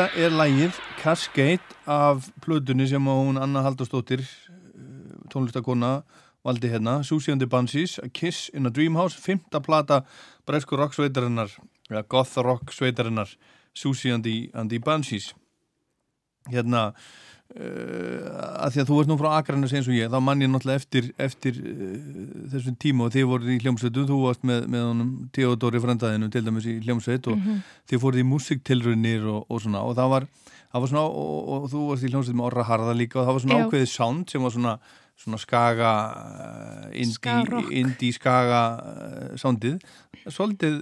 Þetta 0.00 0.16
er 0.24 0.32
lægið 0.32 0.76
Cascade 0.96 1.74
af 1.84 2.30
plötunni 2.40 2.86
sem 2.88 3.04
hún 3.04 3.36
Anna 3.36 3.60
Haldarsdóttir 3.60 4.22
tónlistakona 5.28 5.90
valdi 6.40 6.70
hérna. 6.72 7.02
Susie 7.04 7.34
and 7.34 7.42
the 7.42 7.46
Banshees, 7.46 7.98
A 7.98 8.08
Kiss 8.08 8.48
in 8.54 8.64
a 8.64 8.70
Dream 8.70 8.96
House 8.96 9.20
fymta 9.20 9.60
plata 9.60 10.06
bresku 10.48 10.78
rock 10.80 10.96
sveitarinnar 10.96 11.52
eða 11.90 12.02
goth 12.08 12.40
rock 12.40 12.72
sveitarinnar 12.72 13.28
Susie 13.74 14.14
and 14.14 14.24
the, 14.24 14.48
and 14.54 14.70
the 14.70 14.78
Banshees. 14.78 15.34
Hérna 16.48 16.94
að 17.50 18.74
því 18.74 18.82
að 18.82 18.90
þú 18.90 18.98
ert 19.00 19.10
nú 19.10 19.16
frá 19.18 19.28
Akranes 19.40 19.72
eins 19.74 19.88
og 19.90 19.96
ég, 19.96 20.10
þá 20.12 20.20
mann 20.22 20.44
ég 20.44 20.50
náttúrulega 20.52 20.80
eftir, 20.80 21.08
eftir 21.18 21.56
uh, 21.58 21.96
þessum 22.52 22.76
tíma 22.82 23.08
og 23.08 23.14
þið 23.16 23.26
voruð 23.32 23.50
í 23.50 23.58
hljómsveitu, 23.64 24.04
þú 24.06 24.20
varst 24.22 24.46
með, 24.46 24.68
með 24.70 24.86
honum 24.86 25.10
Theodori 25.34 25.82
Frandaðinu 25.82 26.30
til 26.30 26.44
dæmis 26.46 26.68
í 26.70 26.76
hljómsveit 26.84 27.26
og 27.32 27.42
þið 27.90 28.04
fóruð 28.04 28.22
í 28.22 28.28
musiktilrunir 28.30 29.28
og, 29.32 29.44
og 29.50 29.62
svona 29.64 29.82
og 29.82 29.98
það 29.98 30.14
var, 30.14 30.30
það 30.70 30.84
var 30.84 30.94
svona 30.94 31.04
og, 31.10 31.36
og, 31.36 31.52
og 31.58 31.68
þú 31.74 31.84
varst 31.90 32.06
í 32.06 32.14
hljómsveit 32.14 32.38
með 32.38 32.48
Orra 32.52 32.66
Harða 32.70 32.96
líka 33.02 33.20
og 33.20 33.26
það 33.26 33.38
var 33.38 33.46
svona 33.46 33.60
Já. 33.60 33.66
ákveðið 33.66 33.94
sound 33.96 34.34
sem 34.34 34.46
var 34.46 34.56
svona 34.56 34.78
svona 35.20 35.36
skaga 35.36 35.94
indie, 36.96 37.12
Skarock. 37.18 37.72
indie 37.76 38.16
skaga 38.16 38.60
uh, 38.80 39.32
soundið 39.36 39.82
svolítið, 40.32 40.78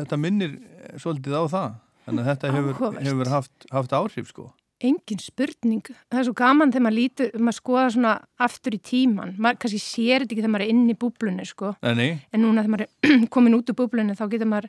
þetta 0.00 0.18
minnir 0.18 0.56
svolítið 0.98 1.36
á 1.38 1.44
það 1.52 1.68
þannig 2.06 2.22
að 2.24 2.30
þetta 2.32 2.54
hefur, 2.56 3.02
hefur 3.04 3.30
haft, 3.36 3.68
haft 3.70 3.94
áhrif 3.94 4.32
sko 4.32 4.48
Engin 4.84 5.20
spurning. 5.22 5.86
Það 6.12 6.18
er 6.20 6.26
svo 6.28 6.34
gaman 6.36 6.72
þegar 6.74 6.84
maður 6.84 6.98
lítur, 6.98 7.30
maður 7.40 7.56
skoða 7.60 7.84
svona 7.94 8.14
aftur 8.44 8.76
í 8.76 8.80
tíman. 8.84 9.36
Maður 9.40 9.62
kannski 9.62 9.80
sér 9.80 10.24
þetta 10.24 10.34
ekki 10.34 10.42
þegar 10.42 10.52
maður 10.52 10.66
er 10.66 10.72
inn 10.74 10.90
í 10.92 10.96
búblunni, 11.00 11.46
sko. 11.48 11.70
Nei, 11.86 12.18
En 12.28 12.44
núna 12.44 12.64
þegar 12.64 12.74
maður 12.74 12.88
er 12.88 13.24
komin 13.36 13.56
út 13.56 13.72
úr 13.72 13.78
búblunni 13.78 14.18
þá 14.18 14.26
getur 14.34 14.50
maður 14.52 14.68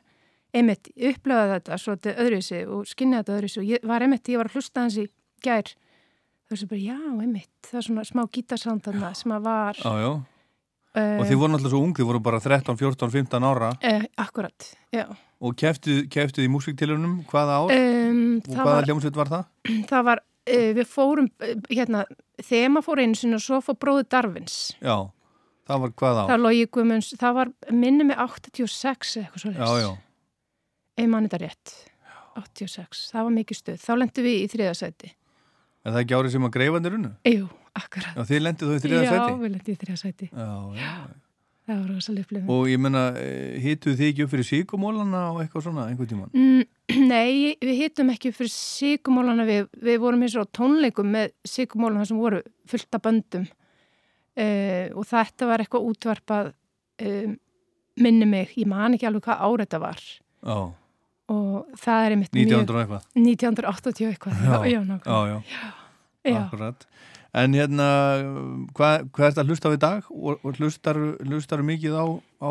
einmitt 0.56 0.88
upplöðað 0.96 1.52
þetta 1.56 1.78
svo 1.80 1.96
þetta 1.96 2.14
öðruvísi 2.24 2.62
og 2.72 2.88
skinnið 2.88 3.20
þetta 3.20 3.36
öðruvísi 3.36 3.60
og 3.60 3.68
ég 3.68 3.84
var 3.90 4.04
einmitt, 4.04 4.30
ég 4.32 4.40
var 4.40 4.48
að 4.48 4.56
hlusta 4.56 4.84
hans 4.84 4.96
í 4.96 5.04
gær 5.44 5.68
það 5.68 6.54
var 6.54 6.60
svo 6.62 6.68
bara, 6.70 6.80
já, 6.80 6.98
einmitt 7.20 7.68
það 7.68 7.80
er 7.80 7.86
svona 7.88 8.04
smá 8.08 8.22
gítarsand 8.32 8.84
þarna 8.86 9.10
sem 9.18 9.34
að 9.36 9.44
var 9.44 9.82
já, 9.82 9.92
já 10.06 10.10
og 10.96 11.24
þið 11.28 11.40
voru 11.40 11.52
náttúrulega 11.52 11.72
svo 11.72 11.80
ung, 11.84 11.94
þið 11.96 12.08
voru 12.08 12.20
bara 12.24 12.40
13, 12.42 12.78
14, 12.80 13.10
15 13.12 13.46
ára. 13.48 13.72
Uh, 13.82 14.06
Akkurat, 14.24 14.70
já. 14.94 15.04
Og 15.38 15.54
keftuð 15.58 16.40
í 16.42 16.48
músiktilunum 16.50 17.20
hvaða 17.30 17.58
ár? 17.60 17.74
Um, 17.74 18.22
og 18.40 18.48
það, 18.48 18.62
hvaða 18.62 18.72
var, 18.72 18.88
hljómsveit 18.88 19.20
var 19.20 19.30
það? 19.34 19.44
það 19.92 20.08
var, 20.08 20.22
uh, 20.24 20.70
við 20.78 20.90
fórum 20.94 21.28
uh, 21.28 21.52
hérna, 21.70 22.02
þema 22.48 22.82
fór 22.86 23.04
einu 23.04 23.20
sinni 23.20 23.38
og 23.38 23.44
svo 23.44 23.60
fór 23.64 23.78
bróðu 23.84 24.08
Darvins 24.08 24.56
Já, 24.80 24.96
það 25.68 25.84
var 25.84 25.94
hvaða 26.02 26.24
ár? 26.24 26.32
það 26.32 26.42
logi 26.46 26.64
Guðmunds, 26.78 27.12
það 27.20 27.38
var 27.42 27.52
minni 27.84 28.08
með 28.08 28.24
86 28.24 29.14
eitthvað 29.22 29.44
svo 29.44 29.54
Já, 29.54 29.84
já, 29.84 29.92
Ein 30.98 31.12
mann 31.12 31.28
þetta 31.28 31.44
rétt 31.44 31.76
86, 32.38 33.08
það 33.10 33.24
var 33.26 33.32
mikið 33.34 33.58
stuð. 33.58 33.78
Þá 33.82 33.92
lendum 33.98 34.26
við 34.28 34.36
í 34.38 34.50
þriðasæti 34.52 35.08
er 35.88 35.94
það 35.94 36.04
ekki 36.04 36.18
árið 36.18 36.34
sem 36.34 36.46
að 36.46 36.54
greifandir 36.56 36.96
unnu? 36.98 37.10
Jú, 37.28 37.46
akkurat. 37.78 38.12
Já, 38.18 38.26
þið 38.28 38.44
lendið 38.44 38.68
þó 38.68 38.76
í 38.76 38.84
þriða 38.84 39.00
Já, 39.02 39.10
sæti? 39.14 39.40
við 39.40 39.54
lendum 39.54 39.72
í 39.74 39.80
þriðasæti 39.82 40.30
Já, 40.32 40.52
já, 40.78 40.92
Það 41.68 41.80
var 41.82 41.88
rosalega 41.92 42.24
upplifun. 42.24 42.50
Og 42.54 42.68
ég 42.70 42.78
menna, 42.80 43.00
hituð 43.60 43.96
þið 43.98 44.06
ekki 44.08 44.24
upp 44.24 44.30
fyrir 44.32 44.46
síkumólana 44.48 45.18
og 45.34 45.40
eitthvað 45.42 45.64
svona 45.66 45.82
einhvern 45.90 46.08
tíman? 46.08 46.30
Mm, 46.32 46.62
Nei, 47.10 47.58
við 47.60 47.74
hittum 47.82 48.12
ekki 48.14 48.32
fyrir 48.32 48.52
sigumólana 48.54 49.44
við, 49.44 49.68
við 49.84 49.98
vorum 50.00 50.24
eins 50.24 50.36
og 50.40 50.48
tónleikum 50.56 51.10
með 51.12 51.34
sigumólana 51.44 52.06
sem 52.08 52.16
voru 52.16 52.40
fullt 52.72 52.96
af 52.96 53.04
böndum. 53.04 53.44
Uh, 54.38 54.88
og 54.96 55.04
þetta 55.10 55.50
var 55.50 55.60
eitthvað 55.60 55.90
útvarpað 55.90 56.50
um, 57.04 57.36
minni 58.00 58.28
mig, 58.30 58.56
ég 58.56 58.70
man 58.70 58.96
ekki 58.96 59.10
alveg 59.10 59.28
hvað 59.28 59.44
árið 59.44 59.66
þetta 59.66 59.82
var. 59.84 60.04
Já, 60.48 60.58
og 61.34 61.80
það 61.84 62.06
er 62.06 62.16
einmitt 62.16 62.32
1900 62.32 62.72
og 62.72 62.80
eitthvað. 62.80 63.08
1980 63.18 64.08
eitthvað. 64.14 64.40
Já, 64.40 64.56
já. 64.72 64.80
Já, 64.88 65.18
já, 65.34 65.60
já. 66.24 66.38
akkurat 66.46 66.88
En 67.36 67.52
hérna, 67.52 67.86
hvað 68.76 69.04
hva 69.12 69.24
er 69.26 69.32
þetta 69.32 69.42
að 69.44 69.52
hlusta 69.52 69.68
á 69.68 69.76
í 69.76 69.80
dag 69.82 70.06
og, 70.08 70.40
og 70.40 70.56
hlustar, 70.56 70.98
hlustar 71.28 71.62
mikið 71.66 71.98
á, 72.00 72.06
á 72.40 72.50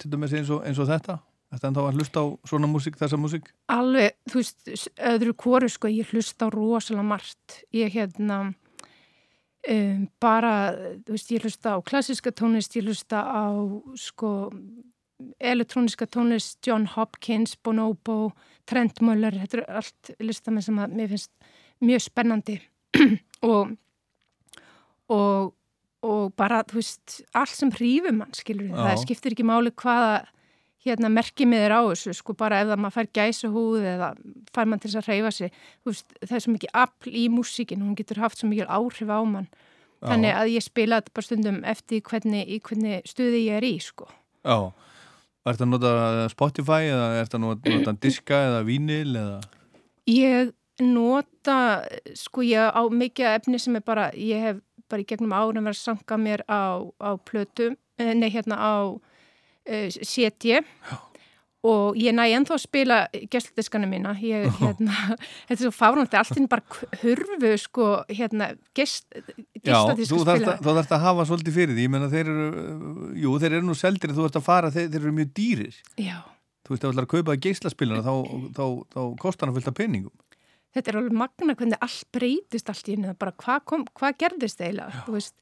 til 0.00 0.10
dæmis 0.12 0.34
eins 0.36 0.50
og, 0.52 0.64
eins 0.68 0.80
og 0.80 0.90
þetta? 0.90 1.16
Þetta 1.50 1.66
en 1.66 1.76
þá 1.76 1.80
að 1.82 1.96
hlusta 1.98 2.22
á 2.22 2.26
svona 2.46 2.68
músík, 2.70 2.98
þessa 3.00 3.18
músík? 3.18 3.48
alveg, 3.72 4.14
þú 4.30 4.42
veist, 4.42 4.90
öðru 5.10 5.34
kóru 5.34 5.70
sko, 5.72 5.90
ég 5.90 6.12
hlusta 6.12 6.46
á 6.46 6.48
rosalega 6.52 7.06
margt 7.08 7.56
ég 7.74 7.90
hérna 7.96 8.38
um, 9.66 10.04
bara, 10.22 10.52
þú 11.06 11.16
veist, 11.16 11.32
ég 11.34 11.48
hlusta 11.48 11.74
á 11.74 11.78
klassiska 11.82 12.30
tónlist, 12.36 12.76
ég 12.78 12.86
hlusta 12.86 13.24
á 13.24 13.50
sko 13.98 14.52
elektróniska 15.40 16.06
tónlist, 16.06 16.60
John 16.66 16.86
Hopkins 16.86 17.56
Bonobo, 17.56 18.30
Trent 18.68 19.00
Muller 19.04 19.34
þetta 19.42 19.58
eru 19.58 19.66
allt 19.80 20.12
listamenn 20.22 20.64
sem 20.64 20.78
að 20.80 20.96
mér 20.96 21.12
finnst 21.12 21.32
mjög 21.84 22.04
spennandi 22.06 22.60
og 23.52 23.74
og, 25.10 25.54
og 26.06 26.34
bara, 26.38 26.62
þú 26.68 26.80
veist, 26.80 27.20
allt 27.36 27.54
sem 27.54 27.72
hrífum 27.74 28.20
mann, 28.22 28.36
skilur 28.36 28.70
Já. 28.70 28.76
það 28.82 29.00
skiptir 29.04 29.36
ekki 29.36 29.48
máli 29.48 29.72
hvaða 29.74 30.20
hérna 30.84 31.10
merkið 31.12 31.50
með 31.50 31.64
þér 31.64 31.74
á 31.76 31.82
þessu, 31.90 32.12
sko 32.16 32.34
bara 32.40 32.60
ef 32.62 32.70
það 32.70 32.80
maður 32.80 32.94
fær 32.96 33.08
gæsa 33.18 33.50
húð 33.52 33.88
eða 33.90 34.12
fær 34.54 34.70
mann 34.70 34.80
til 34.80 34.90
þess 34.90 35.00
að 35.02 35.10
reyfa 35.10 35.32
sig, 35.36 35.58
þú 35.82 35.92
veist, 35.92 36.14
það 36.22 36.36
er 36.36 36.44
svo 36.44 36.54
mikið 36.54 36.78
afl 36.82 37.10
í 37.20 37.24
músíkin, 37.32 37.82
hún 37.84 37.98
getur 37.98 38.22
haft 38.22 38.40
svo 38.40 38.48
mikið 38.48 38.70
áhrif 38.78 39.12
á 39.12 39.20
mann, 39.28 39.50
þannig 40.00 40.38
að 40.38 40.52
ég 40.54 40.64
spila 40.64 41.00
þetta 41.02 41.16
bara 41.18 41.28
stundum 41.28 41.58
eftir 41.68 42.00
hvernig, 42.06 42.48
í 42.48 42.60
hvernig 42.64 43.10
stuði 43.10 43.42
ég 43.50 43.60
er 43.60 43.68
í, 43.68 43.74
sko. 43.84 44.08
Já, 44.40 44.56
er 45.44 45.52
þetta 45.52 45.68
nota 45.68 45.92
Spotify 46.32 46.88
eða 46.88 47.10
er 47.18 47.28
þetta 47.28 47.42
nota, 47.44 47.76
nota 47.76 47.96
diska 48.06 48.40
eða 48.48 48.64
vínil 48.64 49.12
eða? 49.12 49.38
Ég 50.08 50.54
nota, 50.80 51.58
sko 52.16 52.40
ég 52.46 52.72
á 52.72 52.82
mikið 52.88 53.34
efni 53.34 53.60
sem 53.60 53.76
er 53.76 53.84
bara, 53.84 54.08
ég 54.16 54.48
hef 54.48 54.64
bara 54.90 55.04
í 55.04 55.08
gegnum 55.08 55.34
árum 55.36 55.66
verið 55.66 55.76
að 55.78 55.84
sanga 55.84 56.18
mér 56.20 56.44
á, 56.50 56.82
á 57.00 57.10
plötum, 57.26 57.76
eh, 58.00 58.12
nei 58.16 58.30
hérna 58.32 58.58
á 58.58 58.74
uh, 58.90 59.88
CD 60.02 60.60
og 61.60 61.98
ég 62.00 62.14
næ 62.16 62.24
ennþá 62.32 62.54
að 62.56 62.62
spila 62.62 62.98
gæstdiskana 63.28 63.88
mína, 63.88 64.14
ég, 64.24 64.46
hérna, 64.62 64.94
þetta 65.48 65.58
er 65.58 65.60
svo 65.60 65.72
fárnátti, 65.76 66.16
allt 66.16 66.40
inn 66.40 66.48
bara 66.48 66.64
hurfu, 67.02 67.52
sko, 67.60 67.88
hérna, 68.08 68.54
gæst, 68.76 69.04
Já, 69.60 69.76
þarft 69.90 70.06
spila. 70.08 70.38
að, 70.38 70.64
þú 70.64 70.76
þarft 70.78 70.94
að 70.96 71.04
hafa 71.04 71.26
svolítið 71.28 71.58
fyrir 71.58 71.76
því, 71.76 71.84
ég 71.84 71.92
menna 71.92 72.08
þeir 72.12 72.32
eru, 72.32 72.66
jú, 73.20 73.34
þeir 73.42 73.58
eru 73.58 73.68
nú 73.68 73.76
seldir, 73.76 74.14
þú 74.16 74.24
þarft 74.24 74.40
að 74.40 74.46
fara, 74.48 74.72
þeir, 74.72 74.88
þeir 74.94 75.02
eru 75.02 75.16
mjög 75.20 75.34
dýrir. 75.36 75.82
Já, 76.00 76.16
Þú 76.70 76.74
veist, 76.76 76.84
ef 76.84 76.86
þú 76.86 76.92
ætlar 76.94 77.06
að 77.06 77.10
kaupa 77.10 77.34
geislaspiluna, 77.44 78.02
þá, 78.06 78.12
þá, 78.54 78.64
þá 78.94 79.00
kostar 79.18 79.48
hann 79.48 79.56
fullt 79.56 79.70
af 79.72 79.74
peningum. 79.74 80.12
Þetta 80.74 80.92
er 80.92 80.98
alveg 81.00 81.16
magna 81.18 81.56
hvernig 81.58 81.80
allt 81.82 82.06
breytist 82.14 82.70
allt 82.70 82.88
í 82.88 82.96
henni, 82.96 83.14
bara 83.18 83.34
hvað 83.40 83.64
kom, 83.72 83.86
hvað 83.98 84.18
gerðist 84.22 84.62
eiginlega, 84.62 85.04
þú 85.06 85.16
veist, 85.16 85.34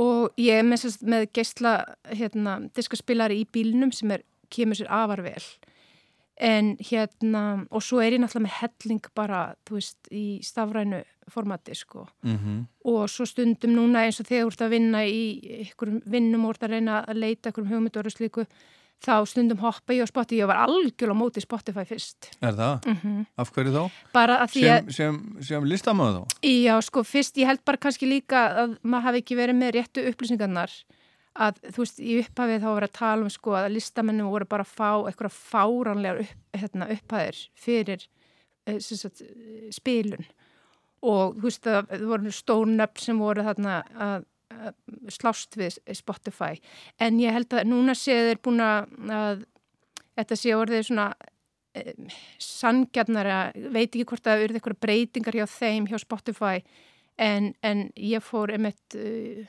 og 0.00 0.40
ég 0.40 0.62
er 0.62 0.66
með, 0.66 0.86
með 1.06 1.28
geisla, 1.36 1.74
hérna, 2.10 2.58
diskaspilari 2.74 3.42
í 3.42 3.48
bílnum 3.54 3.92
sem 3.94 4.10
er, 4.16 4.24
kemur 4.54 4.78
sér 4.78 4.90
afar 4.92 5.22
vel, 5.24 5.44
en 6.42 6.74
hérna, 6.82 7.42
og 7.70 7.82
svo 7.84 8.00
er 8.02 8.16
ég 8.16 8.22
náttúrulega 8.22 8.48
með 8.48 8.56
helling 8.60 9.10
bara, 9.14 9.42
þú 9.68 9.78
veist, 9.78 9.98
í 10.10 10.40
stafrænu 10.42 11.04
formati, 11.30 11.74
sko, 11.74 12.08
Mm 12.22 12.36
-hmm. 12.36 12.64
og 12.84 13.08
svo 13.08 13.24
stundum 13.24 13.70
núna 13.70 14.04
eins 14.04 14.20
og 14.20 14.26
þegar 14.26 14.44
þú 14.44 14.52
ert 14.52 14.60
að 14.60 14.70
vinna 14.70 14.98
í 15.06 15.40
einhverjum 15.64 16.02
vinnum 16.06 16.44
og 16.44 16.50
ert 16.50 16.62
að 16.62 16.70
reyna 16.70 17.04
að 17.06 17.16
leita 17.16 17.48
einhverjum 17.48 17.72
hugmyndur 17.72 18.06
og 18.06 18.12
slíku, 18.12 18.46
þá 19.04 19.14
stundum 19.28 19.60
hoppa 19.60 19.94
ég 19.96 20.06
á 20.06 20.08
Spotify, 20.08 20.40
ég 20.42 20.50
var 20.50 20.62
algjörlega 20.64 21.16
á 21.16 21.18
móti 21.18 21.42
Spotify 21.44 21.84
fyrst. 21.88 22.30
Er 22.40 22.54
það? 22.56 22.88
Mm 22.88 23.26
Af 23.36 23.52
hverju 23.52 23.72
þá? 23.74 23.82
Því 24.14 24.66
að 24.68 24.90
Sem, 24.90 24.90
sem, 24.90 25.18
sem 25.40 25.64
listamöðu 25.64 26.22
þá? 26.22 26.36
Já, 26.46 26.74
sko, 26.80 27.02
fyrst, 27.04 27.36
ég 27.36 27.46
held 27.46 27.64
bara 27.64 27.80
kannski 27.80 28.06
líka 28.08 28.44
að 28.64 28.78
maður 28.82 29.08
hafi 29.08 29.22
ekki 29.24 29.36
verið 29.36 29.58
með 29.58 29.74
réttu 29.78 30.06
upplýsingarnar 30.10 30.72
að, 31.34 31.58
þú 31.74 31.82
veist, 31.82 32.00
í 32.00 32.18
upphafið 32.22 32.62
þá 32.62 32.68
var 32.70 32.86
að 32.86 32.94
tala 32.98 33.26
um, 33.26 33.32
sko, 33.32 33.54
að 33.58 33.72
listamennum 33.74 34.30
voru 34.30 34.46
bara 34.48 34.66
að 34.66 34.74
fá 34.74 34.90
eitthvað 35.08 35.34
fáránlegar 35.34 36.22
upp, 36.24 36.36
hérna, 36.54 36.88
upphæðir 36.94 37.40
fyrir 37.58 38.06
eh, 38.66 38.78
sem 38.78 39.00
sagt, 39.00 39.24
eh, 39.24 39.70
spilun 39.74 40.26
og, 41.04 41.34
þú 41.36 41.48
veist, 41.48 41.66
að 41.66 41.90
það 41.90 42.06
voru 42.12 42.34
stónöfn 42.38 43.02
sem 43.02 43.18
voru 43.20 43.44
þarna 43.46 43.80
að 44.06 44.28
slást 45.12 45.56
við 45.58 45.78
Spotify. 45.96 46.58
En 47.02 47.20
ég 47.22 47.34
held 47.34 47.52
að 47.54 47.68
núna 47.70 47.94
séu 47.98 48.30
þeir 48.30 48.40
búin 48.44 48.62
að, 48.64 48.90
að 49.10 49.44
þetta 50.18 50.38
sé 50.40 50.54
orðið 50.56 50.86
svona 50.88 51.08
sangjarnara, 52.42 53.38
veit 53.74 53.90
ekki 53.90 54.06
hvort 54.06 54.24
það 54.24 54.44
eru 54.44 54.58
eitthvað 54.58 54.80
breytingar 54.84 55.38
hjá 55.40 55.46
þeim 55.50 55.88
hjá 55.90 55.98
Spotify. 56.02 56.62
En, 57.18 57.52
en 57.62 57.88
ég 57.98 58.22
fór 58.24 58.52
einmitt 58.54 58.96
uh, 58.98 59.42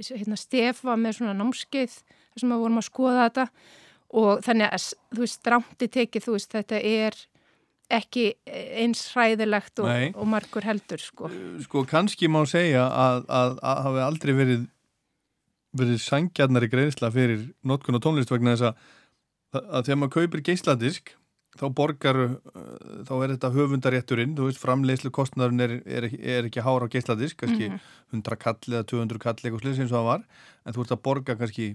hérna 0.00 0.38
Stefa 0.40 0.96
með 1.00 1.18
svona 1.18 1.36
námskeið 1.36 2.00
þar 2.00 2.42
sem 2.42 2.52
við 2.52 2.64
vorum 2.64 2.80
að 2.80 2.88
skoða 2.88 3.26
þetta. 3.28 3.46
Og 4.20 4.42
þannig 4.44 4.72
að 4.74 4.86
þú 5.14 5.22
veist 5.22 5.38
strámti 5.38 5.88
tekið 5.96 6.26
þú 6.26 6.36
veist 6.36 6.56
þetta 6.56 6.80
er 6.80 7.20
ekki 7.90 8.24
eins 8.46 9.02
hræðilegt 9.14 9.80
og, 9.82 9.88
og 10.14 10.28
margur 10.30 10.66
heldur 10.66 11.02
sko. 11.02 11.30
Sko, 11.64 11.84
kannski 11.90 12.28
má 12.30 12.40
segja 12.48 12.84
að, 12.86 13.24
að, 13.28 13.56
að 13.62 13.82
hafi 13.88 14.04
aldrei 14.06 14.34
verið 14.38 14.68
verið 15.76 16.00
sangjarnari 16.02 16.66
greiðsla 16.70 17.12
fyrir 17.14 17.44
notkun 17.66 17.98
og 17.98 18.02
tónlist 18.02 18.30
vegna 18.32 18.56
þess 18.56 18.70
að, 18.72 18.78
að 19.60 19.84
þegar 19.86 19.98
maður 20.00 20.14
kaupir 20.16 20.42
geisladisk 20.48 21.12
þá 21.60 21.64
borgar 21.74 22.18
uh, 22.24 22.32
þá 23.06 23.12
er 23.24 23.32
þetta 23.34 23.50
höfundarétturinn 23.54 24.34
þú 24.38 24.48
veist, 24.48 24.60
framleiðslu 24.62 25.10
kostnarinn 25.14 25.62
er, 25.62 25.76
er, 25.86 26.06
er 26.18 26.48
ekki 26.48 26.62
hár 26.66 26.86
á 26.86 26.90
geisladisk, 26.90 27.38
kannski 27.42 27.70
Mhm. 27.70 27.80
100 28.14 28.38
kall 28.42 28.58
eða 28.74 28.82
200 28.90 29.22
kall 29.22 29.38
eitthvað 29.38 29.62
sliðis 29.62 29.80
eins 29.84 29.92
og 29.92 29.98
það 30.00 30.08
var 30.08 30.22
en 30.66 30.74
þú 30.74 30.82
ert 30.84 30.94
að 30.96 31.02
borga 31.06 31.36
kannski 31.38 31.66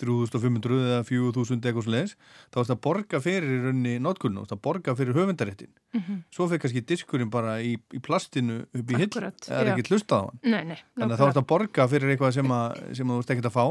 3500 0.00 0.78
eða 0.86 1.00
4000 1.08 1.60
eitthvað 1.66 1.86
sliðis 1.88 2.14
þá 2.52 2.58
ert 2.62 2.72
að 2.74 2.80
borga 2.86 3.20
fyrir 3.24 3.66
þú 3.72 4.42
ert 4.42 4.54
að 4.56 4.62
borga 4.68 4.94
fyrir 4.98 5.14
höfundaréttin 5.18 5.72
Mhm. 5.96 6.22
svo 6.30 6.46
fyrir 6.50 6.60
kannski 6.60 6.82
diskurinn 6.84 7.30
bara 7.32 7.56
í, 7.64 7.76
í 7.94 8.00
plastinu 8.04 8.66
upp 8.74 8.90
í 8.92 8.96
hill, 9.00 9.08
eða 9.08 9.60
er 9.62 9.70
ekki 9.72 9.88
hlustað 9.94 10.18
á 10.20 10.24
hann 10.28 10.38
Nei, 10.52 10.64
nei. 10.64 10.78
þannig 10.98 11.14
að 11.16 11.20
þá 11.22 11.28
ert 11.30 11.40
að 11.40 11.46
borga 11.46 11.86
fyrir 11.88 12.12
eitthvað 12.16 12.32
sem, 12.36 12.50
að, 12.52 12.94
sem 12.96 13.06
þú 13.08 13.18
ert 13.22 13.30
ekkert 13.30 13.48
að 13.50 13.56
fá 13.56 13.66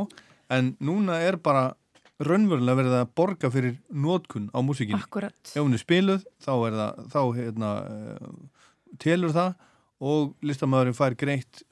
en 0.56 0.72
núna 0.82 1.20
er 1.22 1.38
bara 1.38 1.74
raunverulega 2.24 2.78
verið 2.80 2.94
að 3.02 3.10
borga 3.20 3.50
fyrir 3.52 3.78
nótkunn 3.92 4.50
á 4.56 4.60
músikinu 4.64 4.98
Akkurat. 5.04 5.36
ef 5.52 5.62
hún 5.62 5.74
er 5.76 5.82
spiluð 5.84 6.24
þá 6.42 6.52
er 6.68 6.78
það 6.80 7.08
þá 7.12 7.22
hérna, 7.36 7.72
uh, 7.86 8.34
telur 9.04 9.34
það 9.36 9.56
og 10.06 10.36
listamæðurinn 10.46 10.96
fær 10.98 11.16
greitt 11.18 11.64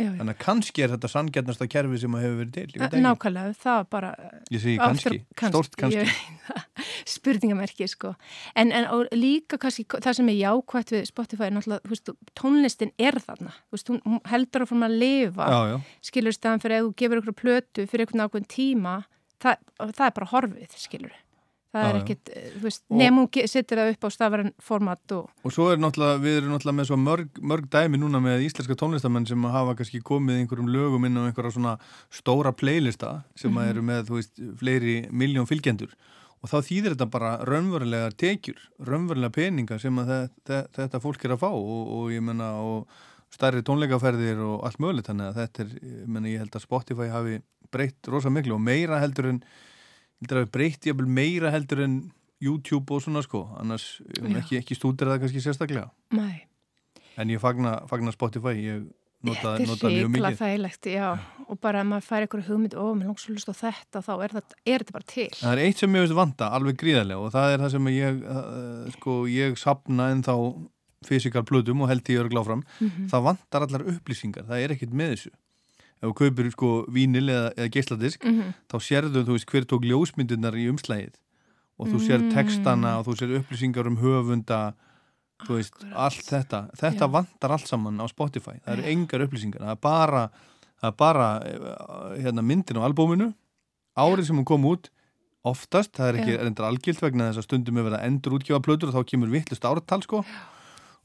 Já, 0.00 0.04
já. 0.06 0.10
þannig 0.20 0.34
að 0.36 0.38
kannski 0.44 0.84
er 0.84 0.92
þetta 0.94 1.08
sanngjarnasta 1.10 1.66
kerfi 1.72 1.98
sem 2.02 2.14
að 2.14 2.22
hefur 2.24 2.38
verið 2.44 2.52
til. 2.54 3.00
Nákvæmlega, 3.04 3.54
það 3.64 3.88
bara 3.90 4.10
ég 4.54 4.62
segi 4.62 4.76
Aftur- 4.78 5.16
kannski, 5.34 5.50
stórt 5.50 5.76
kannski. 5.80 6.04
ég- 6.06 6.60
spurningamerki 7.14 7.88
sko. 7.90 8.12
En, 8.58 8.70
en 8.72 8.86
líka 9.16 9.58
kannski 9.60 9.84
það 9.90 10.18
sem 10.20 10.30
er 10.32 10.38
jákvætt 10.40 10.92
við 10.94 11.06
Spotify 11.10 11.48
er 11.48 11.54
náttúrulega, 11.56 11.90
veist, 11.90 12.12
tónlistin 12.38 12.92
er 13.02 13.18
þarna, 13.24 13.54
veist, 13.74 13.90
hún, 13.90 14.20
heldur 14.30 14.66
áfram 14.66 14.86
að 14.86 14.98
lifa, 15.02 15.48
já, 15.50 15.60
já, 15.74 15.80
skilur 16.10 16.36
staðan 16.36 16.62
fyrir 16.64 16.78
ef 16.80 16.86
þú 16.88 16.94
gefur 17.02 17.22
ykkur 17.24 17.38
plötu 17.42 17.86
fyrir 17.90 18.06
einhvern 18.06 18.26
ákveðin 18.28 18.50
tíma 18.54 18.94
það, 19.42 19.66
það 19.96 20.06
er 20.10 20.16
bara 20.20 20.30
horfið, 20.34 20.78
skilur 20.86 21.18
það 21.70 21.86
er 21.90 21.98
ekkit, 22.00 22.30
eh, 22.34 22.46
þú 22.56 22.62
veist, 22.66 22.82
nefnum 22.90 23.28
setur 23.46 23.78
það 23.78 23.90
upp 23.94 24.04
á 24.04 24.08
stafræn 24.10 24.52
format 24.60 25.12
og 25.16 25.28
og 25.44 25.52
svo 25.54 25.68
er 25.72 25.78
náttúrulega 25.78 26.20
við 26.24 26.36
erum 26.40 26.54
náttúrulega 26.56 26.78
með 26.80 26.88
svo 26.90 26.96
mörg, 26.98 27.28
mörg 27.40 27.68
dæmi 27.70 28.00
núna 28.02 28.20
með 28.24 28.44
íslenska 28.48 28.74
tónlistamenn 28.74 29.26
sem 29.28 29.42
hafa 29.44 29.74
kannski 29.78 30.00
komið 30.02 30.40
einhverjum 30.42 30.70
lögum 30.74 31.06
inn 31.06 31.16
á 31.16 31.26
einhverja 31.30 31.52
svona 31.54 31.76
stóra 32.10 32.52
playlista 32.52 33.22
sem 33.36 33.50
Mhm. 33.52 33.58
að 33.62 33.68
eru 33.70 33.82
með, 33.82 34.02
þú 34.10 34.14
veist, 34.18 34.34
fleiri 34.58 34.96
miljón 35.12 35.46
fylgjendur. 35.46 35.92
Og 36.42 36.48
þá 36.48 36.56
þýðir 36.64 36.94
þetta 36.96 37.10
bara 37.10 37.30
raunverulega 37.44 38.10
tekjur, 38.16 38.56
raunverulega 38.80 39.30
peninga 39.30 39.78
sem 39.78 39.94
að 39.96 40.06
þe- 40.08 40.30
þe- 40.48 40.68
þetta 40.72 41.00
fólk 41.00 41.24
er 41.24 41.30
að 41.36 41.38
fá 41.38 41.50
og, 41.52 41.88
og 41.92 42.10
ég 42.10 42.22
menna 42.22 42.54
og 42.56 42.86
stærri 43.30 43.60
tónleikaferðir 43.62 44.40
og 44.42 44.64
allt 44.64 44.78
mögulegt. 44.80 45.06
Þannig 45.06 45.28
að 45.28 45.36
þetta 45.36 45.60
er, 45.60 45.68
ég 45.84 46.06
menna 46.08 46.28
ég 46.32 46.38
held 46.40 46.50
að 46.56 46.62
Spotify 46.64 47.08
hafi 47.12 47.42
breytt 47.70 48.08
rosa 48.08 48.30
miklu 48.32 48.54
og 48.56 48.60
meira 48.64 48.98
heldur 48.98 49.28
en 49.28 49.42
heldur 50.20 50.42
að 50.44 50.50
breytt 50.54 50.86
jafnvel 50.88 51.08
meira 51.08 51.50
heldur 51.54 51.84
en 51.86 51.98
YouTube 52.40 52.94
og 52.94 53.02
svona 53.04 53.22
sko. 53.24 53.44
Annars 53.60 54.00
ég 54.16 54.24
Já. 54.24 54.38
ekki, 54.40 54.60
ekki 54.60 54.76
stúdir 54.78 55.10
það 55.10 55.24
kannski 55.24 55.42
sérstaklega. 55.44 55.90
Mæ, 56.16 56.46
en 57.20 57.32
ég 57.32 57.40
fagna, 57.42 57.80
fagna 57.90 58.12
Spotify 58.14 58.54
ég 58.56 58.86
nota, 59.26 59.56
þetta 59.58 59.68
nota 59.68 59.90
mjög 59.92 60.10
mikið. 60.14 60.38
þægilegt, 60.40 60.88
og 61.50 61.60
bara 61.60 61.82
ef 61.82 61.88
maður 61.90 62.06
fær 62.06 62.24
einhverju 62.24 62.46
hugmynd, 62.48 62.76
ó, 62.76 62.84
mér 62.96 63.10
langs 63.10 63.26
að 63.26 63.34
hlusta 63.34 63.52
á 63.52 63.60
þetta 63.60 64.02
þá 64.06 64.12
er, 64.16 64.34
það, 64.36 64.56
er 64.64 64.84
þetta 64.84 64.96
bara 64.96 65.08
til. 65.12 65.28
Það 65.40 65.52
er 65.52 65.62
eitt 65.66 65.82
sem 65.82 65.96
ég 65.98 66.06
veist 66.06 66.16
vanta, 66.16 66.50
alveg 66.56 66.80
gríðarlega 66.80 67.20
og 67.20 67.34
það 67.34 67.54
er 67.54 67.64
það 67.64 67.74
sem 67.74 67.90
ég 67.92 68.22
uh, 68.24 68.90
sko, 68.96 69.16
ég 69.28 69.60
sapna 69.60 70.08
en 70.14 70.24
þá 70.24 70.34
fysikal 71.04 71.44
plötum 71.48 71.84
og 71.84 71.92
held 71.92 72.08
ég 72.12 72.24
örgla 72.24 72.44
áfram. 72.44 72.64
Mhm. 72.80 73.08
það 73.12 73.28
vantar 73.28 73.66
allar 73.66 73.86
upplýsingar, 73.92 74.48
það 74.48 74.64
er 74.64 74.76
ekkit 74.76 74.96
með 74.96 75.16
þessu 75.16 75.36
ef 76.02 76.08
þú 76.08 76.14
kaupir 76.20 76.50
sko 76.52 76.70
vínil 76.88 77.28
eða, 77.28 77.50
eða 77.56 77.70
geisladisk 77.76 78.24
Mhm. 78.24 78.54
þá 78.70 78.76
sérðu 78.80 79.24
þú 79.24 79.32
veist 79.36 79.46
hver 79.50 79.64
tók 79.68 79.84
ljósmyndunar 79.84 80.54
í 80.56 80.68
umslægið 80.72 81.14
og 81.78 81.88
þú 81.88 81.98
sér 82.06 82.20
Mm. 82.20 82.30
textana 82.34 82.98
og 82.98 83.06
þú 83.06 83.16
sér 83.20 83.38
upplýsingar 83.40 83.86
um 83.86 83.96
höfunda 83.96 84.74
þú 85.46 85.56
veist, 85.56 85.72
Akkurat. 85.72 85.96
allt 85.96 86.24
þetta. 86.28 86.70
Þetta 86.76 87.06
Já. 87.06 87.12
vantar 87.12 87.50
allt 87.50 87.66
saman 87.66 87.96
á 87.96 88.04
Spotify. 88.08 88.60
Það 88.60 88.72
eru 88.78 88.82
engar 88.92 89.20
upplýsingar, 89.26 89.60
það 89.60 89.70
er 89.72 89.76
bara 89.80 90.30
það 90.82 90.88
er 90.88 90.96
bara 90.96 91.28
eh, 91.44 92.22
hérna, 92.22 92.42
myndin 92.44 92.76
á 92.76 92.84
albúminu. 92.88 93.34
Árið 93.96 94.26
sem 94.26 94.36
hún 94.36 94.44
kom 94.44 94.62
út 94.64 94.88
oftast, 95.44 95.92
það 95.92 96.08
er 96.08 96.18
ekki 96.20 96.38
reyndar 96.40 96.66
algilt 96.68 97.00
vegna 97.00 97.30
þess 97.32 97.38
að 97.40 97.44
stundum 97.48 97.78
er 97.78 97.84
verið 97.88 98.00
að 98.00 98.06
endur 98.06 98.32
útgefa 98.38 98.60
plötur 98.60 98.88
og 98.88 98.94
þá 98.94 99.04
kemur 99.08 99.30
vittlust 99.32 99.64
ártal 99.64 100.02
sko. 100.02 100.24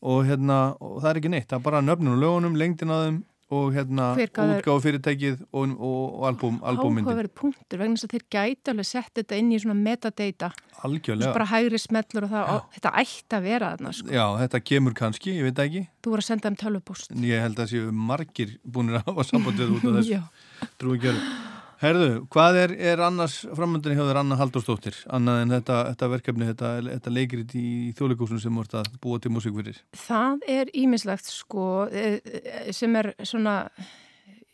Og 0.04 0.26
hérna, 0.28 0.76
og 0.82 1.02
það 1.02 1.10
er 1.16 1.20
ekki 1.22 1.32
neitt. 1.32 1.48
Það 1.48 1.60
er 1.60 1.64
bara 1.64 1.82
nöfnum 1.82 2.14
og 2.16 2.20
lögunum, 2.20 2.58
lengdin 2.60 2.92
á 2.92 2.98
þeim 3.08 3.24
og 3.54 3.76
hérna 3.76 4.06
útgáfa 4.18 4.82
fyrirtækið 4.82 5.42
og, 5.54 5.74
og, 5.78 6.24
albúm, 6.30 6.56
albúmyndin 6.66 7.06
áhugaverið 7.06 7.34
punktur 7.38 7.82
vegna 7.82 8.00
þess 8.00 8.08
að 8.08 8.16
þeir 8.16 8.26
gæti 8.36 8.72
alveg 8.74 8.88
sett 8.90 9.12
þetta 9.20 9.38
inn 9.38 9.52
í 9.54 9.60
svona 9.62 9.78
metadata. 9.78 10.50
Algjörlega. 10.88 11.34
Bara 11.36 11.48
hægri 11.52 11.80
smellur 11.82 12.26
og 12.26 12.34
það, 12.34 12.54
og 12.56 12.78
þetta 12.78 12.94
ætti 13.04 13.38
að 13.38 13.46
vera 13.46 13.72
þarna 13.76 13.94
sko. 14.00 14.14
Já, 14.18 14.26
þetta 14.42 14.64
kemur 14.72 14.98
kannski, 14.98 15.36
ég 15.38 15.50
veit 15.50 15.62
ekki. 15.66 15.84
Þú 16.02 16.16
voru 16.16 16.26
að 16.26 16.30
senda 16.32 16.50
þeim 16.50 16.60
tölvupóst 16.64 17.14
en 17.14 17.28
ég 17.30 17.46
held 17.46 17.62
að 17.62 17.74
séu 17.76 17.92
margir 17.94 18.56
búinir 18.66 18.98
að 19.02 19.12
hafa 19.12 19.28
samband 19.30 19.62
við 19.62 19.76
út 19.78 19.86
af 19.92 19.96
þessu. 20.00 20.18
Já. 20.18 20.72
trúi 20.82 20.98
ekki 20.98 21.14
alveg. 21.14 21.55
Herðu, 21.82 22.10
hvað 22.32 22.58
er, 22.62 22.74
er 22.94 23.02
annars 23.04 23.42
framöndinni 23.56 23.98
hjá 23.98 24.08
þér 24.08 24.20
Anna 24.22 24.38
Halldórsdóttir 24.40 24.98
annað 25.12 25.42
en 25.42 25.54
þetta, 25.58 25.80
þetta 25.90 26.10
verkefni, 26.14 26.48
þetta, 26.52 26.70
þetta 26.88 27.14
leikrit 27.14 27.56
í 27.60 27.70
þjóðleikúsum 27.98 28.40
sem 28.40 28.60
voru 28.60 28.80
að 28.80 28.94
búa 29.04 29.20
til 29.20 29.32
músík 29.36 29.58
fyrir? 29.58 29.82
Það 30.00 30.46
er 30.56 30.72
ímislegt 30.78 31.28
sko 31.28 31.66
eh, 31.92 32.22
eh, 32.24 32.70
sem 32.76 32.96
er 33.00 33.12
svona 33.28 33.58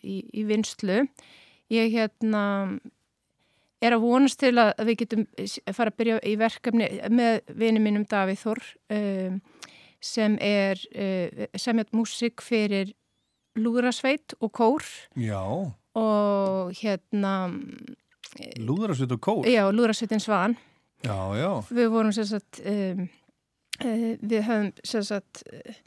í, 0.01 0.23
í 0.33 0.45
vinslu 0.49 1.03
ég 1.71 1.93
hérna 1.93 2.45
er 3.81 3.97
að 3.97 4.05
vonast 4.05 4.41
til 4.41 4.55
að 4.61 4.73
við 4.89 5.03
getum 5.03 5.27
fara 5.73 5.93
að 5.93 5.99
byrja 6.01 6.23
í 6.25 6.33
verkefni 6.41 6.89
með 7.13 7.39
vinið 7.53 7.85
mínum 7.85 8.07
Davíð 8.09 8.41
Þór 8.45 8.63
um, 8.97 9.37
sem 10.01 10.37
er 10.41 10.81
semjað 11.57 11.93
músík 11.93 12.41
fyrir 12.41 12.95
lúðrasveit 13.57 14.35
og 14.39 14.51
kór. 14.55 14.85
Já, 15.19 15.73
og 15.97 16.75
hérna 16.79 17.33
lúðrasveit 18.61 19.15
og 19.15 19.23
kór? 19.23 19.47
Já, 19.49 19.65
lúðrasveitin 19.73 20.23
Svan. 20.23 20.57
Já, 21.01 21.17
já, 21.35 21.49
við 21.73 21.89
vorum 21.91 22.13
sem 22.13 22.27
sagt 22.29 22.61
um, 22.61 23.07
uh, 23.81 24.11
við 24.21 24.45
höfum 24.47 24.69
sem 24.85 25.05
sagt 25.05 25.41
uh, 25.49 25.79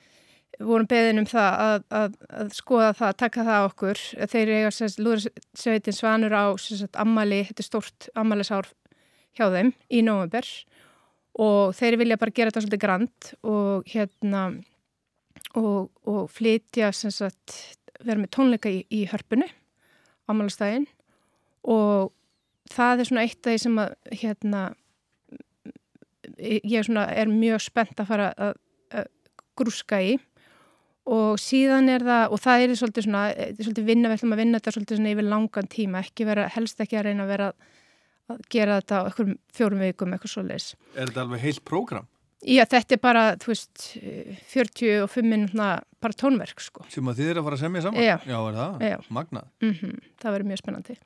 vorum 0.61 0.89
beðin 0.91 1.23
um 1.23 1.29
það 1.29 1.61
að, 1.65 1.85
að, 2.01 2.17
að 2.43 2.53
skoða 2.59 2.93
það, 2.99 3.09
að 3.09 3.21
taka 3.23 3.47
það 3.49 3.69
okkur. 3.71 4.05
Þeir 4.35 4.55
eiga 4.59 4.91
lúðrasveitin 5.07 5.97
Svanur 5.97 6.35
á 6.35 6.45
sem 6.63 6.83
sagt 6.83 7.01
ammali, 7.01 7.43
þetta 7.49 7.65
er 7.65 7.71
stórt 7.71 8.09
ammalisár 8.19 8.71
hjá 9.35 9.49
þeim 9.51 9.73
í 9.91 10.03
november 10.07 10.47
og 11.43 11.75
þeir 11.75 11.99
vilja 11.99 12.19
bara 12.21 12.35
gera 12.35 12.53
þetta 12.53 12.63
svolítið 12.63 12.85
grand 12.85 13.31
og 13.51 13.89
hérna 13.91 14.45
og, 15.59 15.91
og 16.07 16.29
flytja 16.31 16.93
sagt 16.95 17.57
vera 18.05 18.21
með 18.21 18.31
tónleika 18.37 18.71
í, 18.71 18.85
í 18.95 19.05
hörpunu 19.11 19.49
ammálastægin 20.31 20.87
og 21.71 22.13
það 22.73 23.01
er 23.01 23.09
svona 23.09 23.25
eitt 23.25 23.41
af 23.41 23.53
því 23.53 23.63
sem 23.65 23.81
að 23.83 23.95
hérna 24.23 24.63
ég 26.41 26.87
svona 26.87 27.09
er 27.13 27.31
mjög 27.31 27.63
spennt 27.65 28.01
að 28.01 28.09
fara 28.09 28.31
að, 28.37 28.55
að 28.95 29.11
grúska 29.59 30.01
í. 30.03 30.15
Og 31.05 31.37
síðan 31.41 31.91
er 31.93 32.05
það, 32.05 32.33
og 32.33 32.41
það 32.41 32.63
er 32.65 32.75
svolítið 32.81 33.05
svona, 33.05 33.25
þetta 33.37 33.61
er 33.61 33.67
svolítið 33.67 33.89
vinna, 33.91 34.09
við 34.09 34.17
ætlum 34.17 34.35
að 34.35 34.41
vinna 34.41 34.61
þetta 34.61 34.73
svolítið 34.73 34.99
svona 35.01 35.11
yfir 35.13 35.27
langan 35.29 35.69
tíma, 35.75 36.01
ekki 36.01 36.27
vera, 36.31 36.47
helst 36.55 36.81
ekki 36.81 36.97
að 36.97 37.07
reyna 37.11 37.27
að 37.27 37.33
vera 37.35 37.49
að 38.33 38.39
gera 38.55 38.79
þetta 38.81 39.01
á 39.01 39.07
einhverjum 39.11 39.35
fjórum 39.59 39.83
vikum, 39.85 40.15
eitthvað 40.17 40.33
svoleiðis. 40.33 40.69
Er 40.95 41.11
þetta 41.11 41.25
alveg 41.27 41.45
heilt 41.45 41.65
prógram 41.69 42.09
Já, 42.45 42.65
þetta 42.69 42.97
er 42.97 43.01
bara, 43.01 43.25
þú 43.41 43.53
veist, 43.53 43.85
45 44.53 45.29
minútna 45.29 45.69
bara 46.05 46.17
tónverk, 46.21 46.61
sko. 46.61 46.85
sem 46.93 47.07
að 47.09 47.23
þið 47.23 47.31
er 47.31 47.41
að 47.41 47.47
fara 47.47 47.59
að 47.59 47.63
semja 47.65 47.85
saman? 47.87 48.05
Já. 48.05 48.17
er 48.41 48.59
það? 48.59 48.85
Já. 48.91 48.99
Magnað 49.09 49.47
Mm 49.65 50.03
Það 50.21 50.37
verður 50.37 50.51
mjög 50.51 50.61
spennandi. 50.63 50.99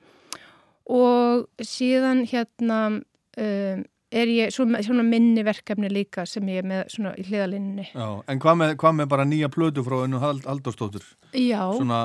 Og 0.89 1.47
síðan 1.63 2.25
hérna 2.27 2.81
um, 2.97 3.85
er 4.09 4.31
ég 4.33 4.53
svona, 4.55 4.81
svona 4.85 5.05
minni 5.05 5.43
verkefni 5.45 5.91
líka 5.93 6.25
sem 6.29 6.47
ég 6.49 6.63
er 6.63 6.69
með 6.69 6.93
svona 6.95 7.13
í 7.21 7.25
hliðalinninni. 7.29 7.89
Já, 7.93 8.07
en 8.33 8.41
hvað 8.41 8.61
með, 8.63 8.75
hvað 8.81 8.95
með 9.01 9.09
bara 9.13 9.27
nýja 9.29 9.51
plötu 9.53 9.85
frá 9.85 9.99
önnu 10.05 10.21
Halldórsdóttur? 10.23 11.05
Já, 11.37 11.61
Svona 11.77 12.01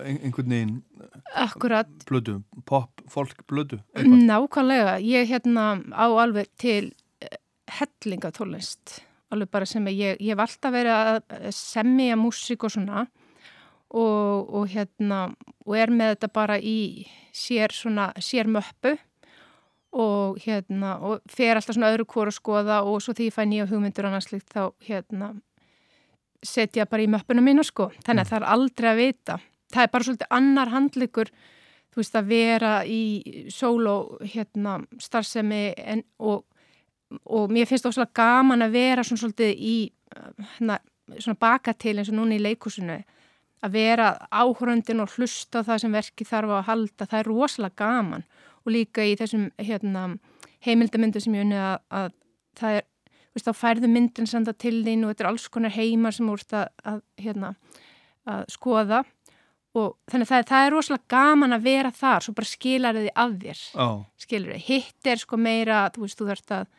ein, 0.00 0.20
einhvern 0.24 0.54
veginn 0.54 0.76
akkurat, 1.36 1.90
plötu, 2.08 2.40
pop, 2.64 3.02
folk 3.12 3.44
eitthvað. 3.94 4.24
nákvæmlega. 4.24 4.96
Ég 5.04 5.28
hérna 5.28 5.66
á 5.92 6.06
alveg 6.08 6.48
til 6.56 6.94
hellinga 7.80 8.32
tónlist. 8.34 9.00
Alveg 9.34 9.50
bara 9.50 9.66
sem 9.66 9.86
ég, 9.90 10.20
ég 10.22 10.32
hef 10.32 10.42
alltaf 10.44 10.74
verið 10.74 10.94
að 10.96 11.48
semja 11.54 12.18
músík 12.18 12.66
og 12.66 12.74
svona 12.76 13.06
og, 13.90 14.54
og 14.54 14.68
hérna, 14.70 15.26
og 15.66 15.76
er 15.78 15.92
með 15.94 16.14
þetta 16.14 16.30
bara 16.34 16.58
í 16.58 17.06
sér 17.34 17.74
svona, 17.74 18.10
sér 18.22 18.50
möppu 18.50 18.96
og 19.96 20.38
hérna, 20.42 20.96
og 21.00 21.24
fer 21.30 21.56
alltaf 21.56 21.76
svona 21.76 21.92
öðru 21.94 22.06
hvort 22.10 22.32
að 22.32 22.38
skoða 22.38 22.80
og 22.84 23.00
svo 23.02 23.14
því 23.16 23.30
ég 23.30 23.36
fæ 23.36 23.44
nýja 23.48 23.68
hugmyndur 23.70 24.08
annars 24.08 24.30
líkt 24.32 24.50
þá 24.52 24.72
hérna 24.86 25.34
setja 26.44 26.86
bara 26.90 27.04
í 27.04 27.10
möppuna 27.10 27.44
mína 27.44 27.64
sko 27.66 27.90
þannig 28.04 28.26
að 28.26 28.32
það 28.32 28.38
er 28.38 28.48
aldrei 28.54 28.88
að 28.90 29.00
vita 29.00 29.38
það 29.72 29.82
er 29.82 29.92
bara 29.92 30.08
svolítið 30.08 30.34
annar 30.38 30.72
handleikur 30.72 31.30
þú 31.92 32.02
veist 32.02 32.18
að 32.18 32.28
vera 32.30 32.72
í 32.84 33.02
sóló 33.52 33.96
hérna 34.20 34.76
starfsemi 35.00 35.62
en, 35.80 36.04
og 36.20 36.44
og 37.24 37.52
mér 37.52 37.68
finnst 37.68 37.86
óslega 37.86 38.14
gaman 38.16 38.66
að 38.66 38.78
vera 38.78 39.04
svona 39.06 39.22
svolítið 39.22 39.52
í 39.56 39.76
uh, 40.16 40.48
hérna, 40.56 40.80
svona 41.18 41.38
baka 41.38 41.74
til 41.74 41.96
eins 41.98 42.10
og 42.10 42.18
núna 42.18 42.36
í 42.36 42.42
leikúsinu 42.42 42.98
að 43.64 43.76
vera 43.76 44.10
áhöröndin 44.30 45.00
og 45.02 45.14
hlusta 45.16 45.62
það 45.66 45.82
sem 45.82 45.96
verki 45.96 46.26
þarf 46.28 46.58
að 46.58 46.66
halda, 46.68 47.06
það 47.06 47.18
er 47.18 47.30
rosalega 47.30 47.80
gaman. 47.80 48.26
Og 48.66 48.74
líka 48.74 49.04
í 49.06 49.16
þessum 49.18 49.48
hérna, 49.62 50.06
heimildamyndu 50.66 51.22
sem 51.22 51.36
ég 51.36 51.46
unni 51.46 51.58
að, 51.60 51.76
að 51.94 52.08
það 52.58 52.78
er, 52.80 52.86
þá 53.36 53.52
færðu 53.56 53.90
myndin 53.92 54.28
senda 54.28 54.54
til 54.56 54.78
þín 54.84 55.04
og 55.04 55.12
þetta 55.12 55.24
er 55.24 55.30
alls 55.30 55.48
konar 55.52 55.74
heimar 55.74 56.16
sem 56.16 56.30
úrst 56.32 56.56
að, 56.56 56.70
að, 56.88 57.02
hérna, 57.20 57.52
að 58.26 58.46
skoða. 58.54 59.04
Og 59.76 59.92
þannig 60.08 60.24
að 60.24 60.32
það, 60.32 60.46
það 60.50 60.66
er 60.66 60.72
rosalega 60.72 61.12
gaman 61.12 61.56
að 61.56 61.66
vera 61.66 61.92
þar, 61.92 62.24
svo 62.24 62.36
bara 62.36 62.48
skilar 62.48 62.96
þið 62.96 63.08
af 63.12 63.34
þér 63.42 63.58
Já, 63.60 63.88
skilur 64.24 64.54
þið, 64.54 64.62
hitt 64.70 65.10
er 65.12 65.20
sko 65.20 65.36
meira 65.36 65.82
þú 65.92 66.06
veist, 66.06 66.16
þú 66.16 66.28
þarfst 66.30 66.54
að 66.56 66.70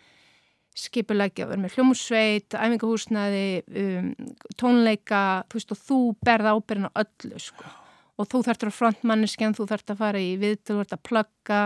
skipulegja, 0.77 1.47
vera 1.49 1.61
með 1.63 1.77
hljómsveit, 1.77 2.53
æfingahúsnaði 2.53 3.45
um, 3.83 4.11
tónleika 4.59 5.21
þú 5.49 5.59
veist, 5.59 5.73
og 5.73 5.81
þú 5.87 6.01
berð 6.27 6.51
ábyrðin 6.53 6.91
á 6.91 6.99
öllu 7.03 7.41
sko, 7.41 7.71
og 8.17 8.29
þú 8.29 8.43
þarfst 8.47 8.67
að 8.67 8.75
frontmanneskjan, 8.77 9.57
þú 9.57 9.69
þarfst 9.71 9.95
að 9.95 10.03
fara 10.03 10.21
í 10.21 10.35
við 10.41 10.59
þú 10.61 10.81
þarfst 10.81 10.97
að 10.97 11.03
plugga, 11.09 11.63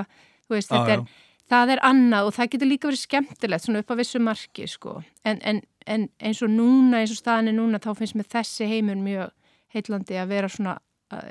þú 0.48 0.58
veist, 0.58 0.72
Já, 0.72 0.78
þetta 0.78 0.96
já. 0.96 1.02
er 1.02 1.28
það 1.52 1.74
er 1.74 1.82
annað 1.84 2.30
og 2.30 2.36
það 2.38 2.52
getur 2.54 2.70
líka 2.70 2.88
verið 2.90 3.02
skemmtilegt 3.02 3.66
svona 3.66 3.82
upp 3.84 3.92
á 3.92 3.96
vissu 4.00 4.22
marki 4.24 4.68
sko. 4.72 5.02
En, 5.28 5.42
en, 5.44 5.60
en 5.84 6.08
eins 6.24 6.42
og 6.46 6.52
núna, 6.54 7.02
eins 7.02 7.12
og 7.12 7.20
staðinni 7.20 7.56
núna 7.58 7.82
þá 7.84 7.92
finnst 8.00 8.16
mér 8.16 8.30
þessi 8.32 8.70
heimur 8.70 9.00
mjög 9.02 9.34
heitlandi 9.76 10.20
að 10.20 10.32
vera 10.32 10.52
svona 10.52 10.78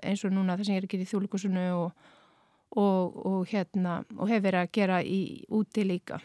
eins 0.05 0.25
og 0.27 0.35
núna 0.35 0.59
það 0.59 0.69
sem 0.69 0.77
ég 0.77 0.83
er 0.83 0.89
að 0.89 0.93
gera 0.95 1.07
í 1.07 1.11
þjóðleikusinu 1.11 1.65
og, 1.79 2.11
og, 2.77 3.17
og 3.31 3.41
hérna 3.49 4.01
og 4.19 4.29
hef 4.29 4.45
verið 4.45 4.61
að 4.61 4.75
gera 4.77 5.01
í 5.05 5.21
úti 5.57 5.87
líka 5.89 6.21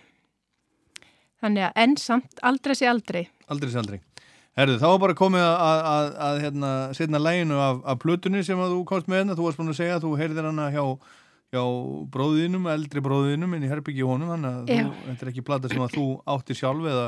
þannig 1.45 1.67
að 1.69 1.79
enn 1.85 1.95
samt 2.01 2.41
aldrei 2.49 2.75
sé 2.75 2.89
aldrei 2.91 3.23
aldrei 3.53 3.69
sé 3.71 3.79
aldrei. 3.81 3.99
Herðu, 4.55 4.77
þá 4.79 4.85
var 4.87 4.99
bara 5.03 5.13
komið 5.19 5.41
að, 5.43 5.55
að, 5.59 5.83
að, 5.91 6.09
að 6.25 6.37
hérna, 6.45 6.67
setna 6.95 7.19
læginu 7.19 7.57
af, 7.59 7.79
af 7.91 7.97
plötunni 7.99 8.39
sem 8.47 8.59
að 8.63 8.71
þú 8.71 8.83
komst 8.87 9.09
með 9.11 9.19
hérna, 9.21 9.35
þú 9.35 9.47
varst 9.49 9.59
búin 9.59 9.71
að 9.73 9.79
segja 9.81 9.97
að 9.97 10.05
þú 10.05 10.11
heyrðir 10.21 10.47
hana 10.47 10.67
hjá, 10.71 10.83
hjá 11.51 11.63
bróðinum, 12.13 12.69
eldri 12.71 13.03
bróðinum 13.03 13.55
inn 13.57 13.65
í 13.67 13.71
herbyggi 13.71 14.05
honum, 14.07 14.31
þannig 14.31 14.53
að 14.53 14.71
þú, 14.71 14.93
þetta 15.09 15.25
er 15.27 15.31
ekki 15.33 15.43
plata 15.51 15.71
sem 15.73 15.83
að 15.83 15.97
þú 15.97 16.05
átti 16.35 16.55
sjálf 16.61 16.87
eða 16.93 17.05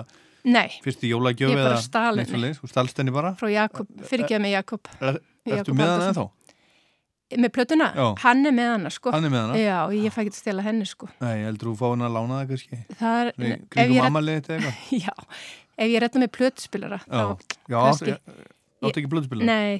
nei, 0.58 0.68
fyrst 0.84 1.08
í 1.08 1.14
jólagjöf 1.14 1.54
Ég 1.54 1.62
bara 1.62 1.72
eða 1.72 1.86
stal 1.88 2.20
henni. 2.20 2.52
þú 2.60 2.70
stalst 2.74 3.00
henni 3.02 3.16
bara. 3.16 3.32
frá 3.40 3.48
Jakob, 3.54 3.88
fyrirgeða 4.12 4.44
mig 4.44 4.54
Jakob 4.58 4.92
Er, 5.00 5.22
ertu 5.48 5.72
með 5.78 5.88
hana 5.88 6.10
Halldórsson. 6.12 6.34
Með 7.36 7.52
plötuna, 7.58 7.88
Já. 7.98 8.06
hann 8.24 8.46
er 8.48 8.54
með 8.56 8.70
hana 8.72 8.90
sko 8.94 9.12
Hann 9.12 9.26
er 9.28 9.32
með 9.34 9.42
hana? 9.44 9.56
já, 9.60 9.78
ég 9.98 10.14
fæ 10.16 10.20
ekki 10.24 10.32
að 10.32 10.38
stela 10.40 10.64
henni 10.64 10.86
sko 10.88 11.10
Nei, 11.20 11.44
heldur 11.44 11.74
þú 11.74 11.76
fá 11.82 11.88
hana 11.92 12.08
að 12.08 12.14
lána 12.18 12.38
það 12.42 12.52
kannski. 12.54 12.80
það 13.02 13.18
er, 13.26 13.32
Nei, 13.38 13.48
ef 13.52 13.66
Kringum 13.76 14.06
amalið 14.08 14.38
þetta 14.38 14.56
eitthvað. 14.58 14.76
já, 15.06 15.14
ef 15.78 15.92
ég 15.92 16.00
retta 16.06 16.22
með 16.24 16.32
plötspilara 16.38 17.00
Já, 17.04 17.12
þá, 17.12 17.58
já 17.68 17.78
kannski. 17.84 18.16
áttu 18.16 18.88
áttu 18.88 19.02
ekki 19.02 19.12
blöðspila. 19.12 19.48
nei, 19.50 19.80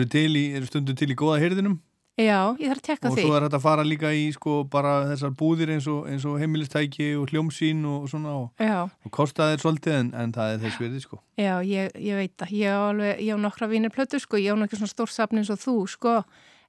því 0.00 0.08
til 0.14 0.30
í, 0.40 0.44
eru 0.56 0.70
stundu 0.70 0.94
til 0.96 1.10
í 1.12 1.18
góða 1.18 1.40
heyrðinum? 1.44 1.76
Já, 2.20 2.38
ég 2.60 2.70
þarf 2.70 2.80
að 2.80 2.86
tekka 2.88 3.10
og 3.10 3.16
því. 3.16 3.24
svo 3.26 3.36
er 3.36 3.46
þetta 3.46 3.58
að 3.58 3.64
fara 3.64 3.84
líka 3.86 4.12
í 4.14 4.24
sko 4.34 4.56
bara 4.70 4.94
þessar 5.10 5.34
búðir 5.40 5.74
eins 5.74 5.88
og, 5.90 6.08
eins 6.10 6.26
og 6.28 6.38
heimilistæki 6.42 7.10
og 7.18 7.32
hljómsýn 7.32 7.84
og 7.90 8.08
svona 8.12 8.34
og, 8.38 8.48
já, 8.62 8.86
og 8.86 9.14
kosta 9.14 9.50
þeir 9.50 9.64
svolítið 9.64 9.98
en, 9.98 10.10
en 10.22 10.34
það 10.36 10.54
er 10.54 10.64
þess 10.64 10.82
verið 10.84 11.04
sko. 11.06 11.20
já, 11.40 11.54
ég, 11.66 11.94
ég 11.98 12.20
veit 12.22 12.34
það. 12.40 12.56
Ég 12.60 12.74
á 12.74 12.80
alveg, 12.88 13.22
ég 13.26 13.34
á 13.34 13.38
nokkra 13.44 13.70
vínir 13.70 13.94
plötu 13.94 14.20
sko. 14.22 14.40
Ég 14.40 14.54
á 14.54 14.60
nokkra 14.60 14.80
svona 14.80 14.94
stórsafn 14.94 15.42
eins 15.42 15.52
og 15.54 15.62
þú 15.62 15.78
sko. 15.90 16.18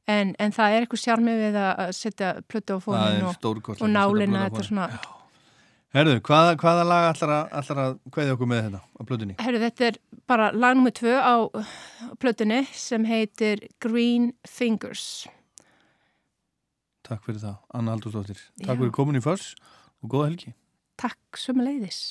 En, 0.06 0.36
en 0.38 0.54
það 0.54 0.76
er 0.76 0.86
eitthvað 0.86 1.02
sjármi 1.02 1.34
við 1.40 1.56
að 1.58 1.88
setja 1.98 2.36
plötu 2.46 2.78
á 2.78 2.80
fónin 2.82 3.24
og, 3.26 3.38
og 3.42 3.86
á 3.90 4.06
þetta 4.46 4.66
svona 4.68 4.90
Herðu, 5.96 6.18
hvaða, 6.28 6.56
hvaða 6.60 6.84
lag 6.84 7.06
allar 7.14 7.32
að, 7.32 7.70
að 7.72 7.92
kveðja 8.12 8.36
okkur 8.36 8.50
með 8.52 8.66
þetta 8.66 8.80
á 8.84 9.02
plötunni? 9.08 9.36
Herru, 9.40 9.60
þetta 9.62 9.86
er 9.88 10.00
bara 10.30 10.52
lag 10.56 10.78
nummið 10.78 10.98
tvö 11.02 11.16
á 11.22 11.36
plötunni 12.22 12.64
sem 12.74 13.06
heitir 13.10 13.68
Green 13.84 14.32
Fingers. 14.48 15.26
Takk 17.06 17.26
fyrir 17.28 17.42
það, 17.44 17.58
Anna 17.78 17.94
Haldursdóttir. 17.94 18.40
Já. 18.58 18.72
Takk 18.72 18.82
fyrir 18.82 18.96
komin 18.98 19.22
í 19.22 19.24
förs 19.26 19.54
og 20.02 20.10
góða 20.16 20.32
helgi. 20.32 20.56
Takk 20.98 21.38
sömuleiðis. 21.38 22.02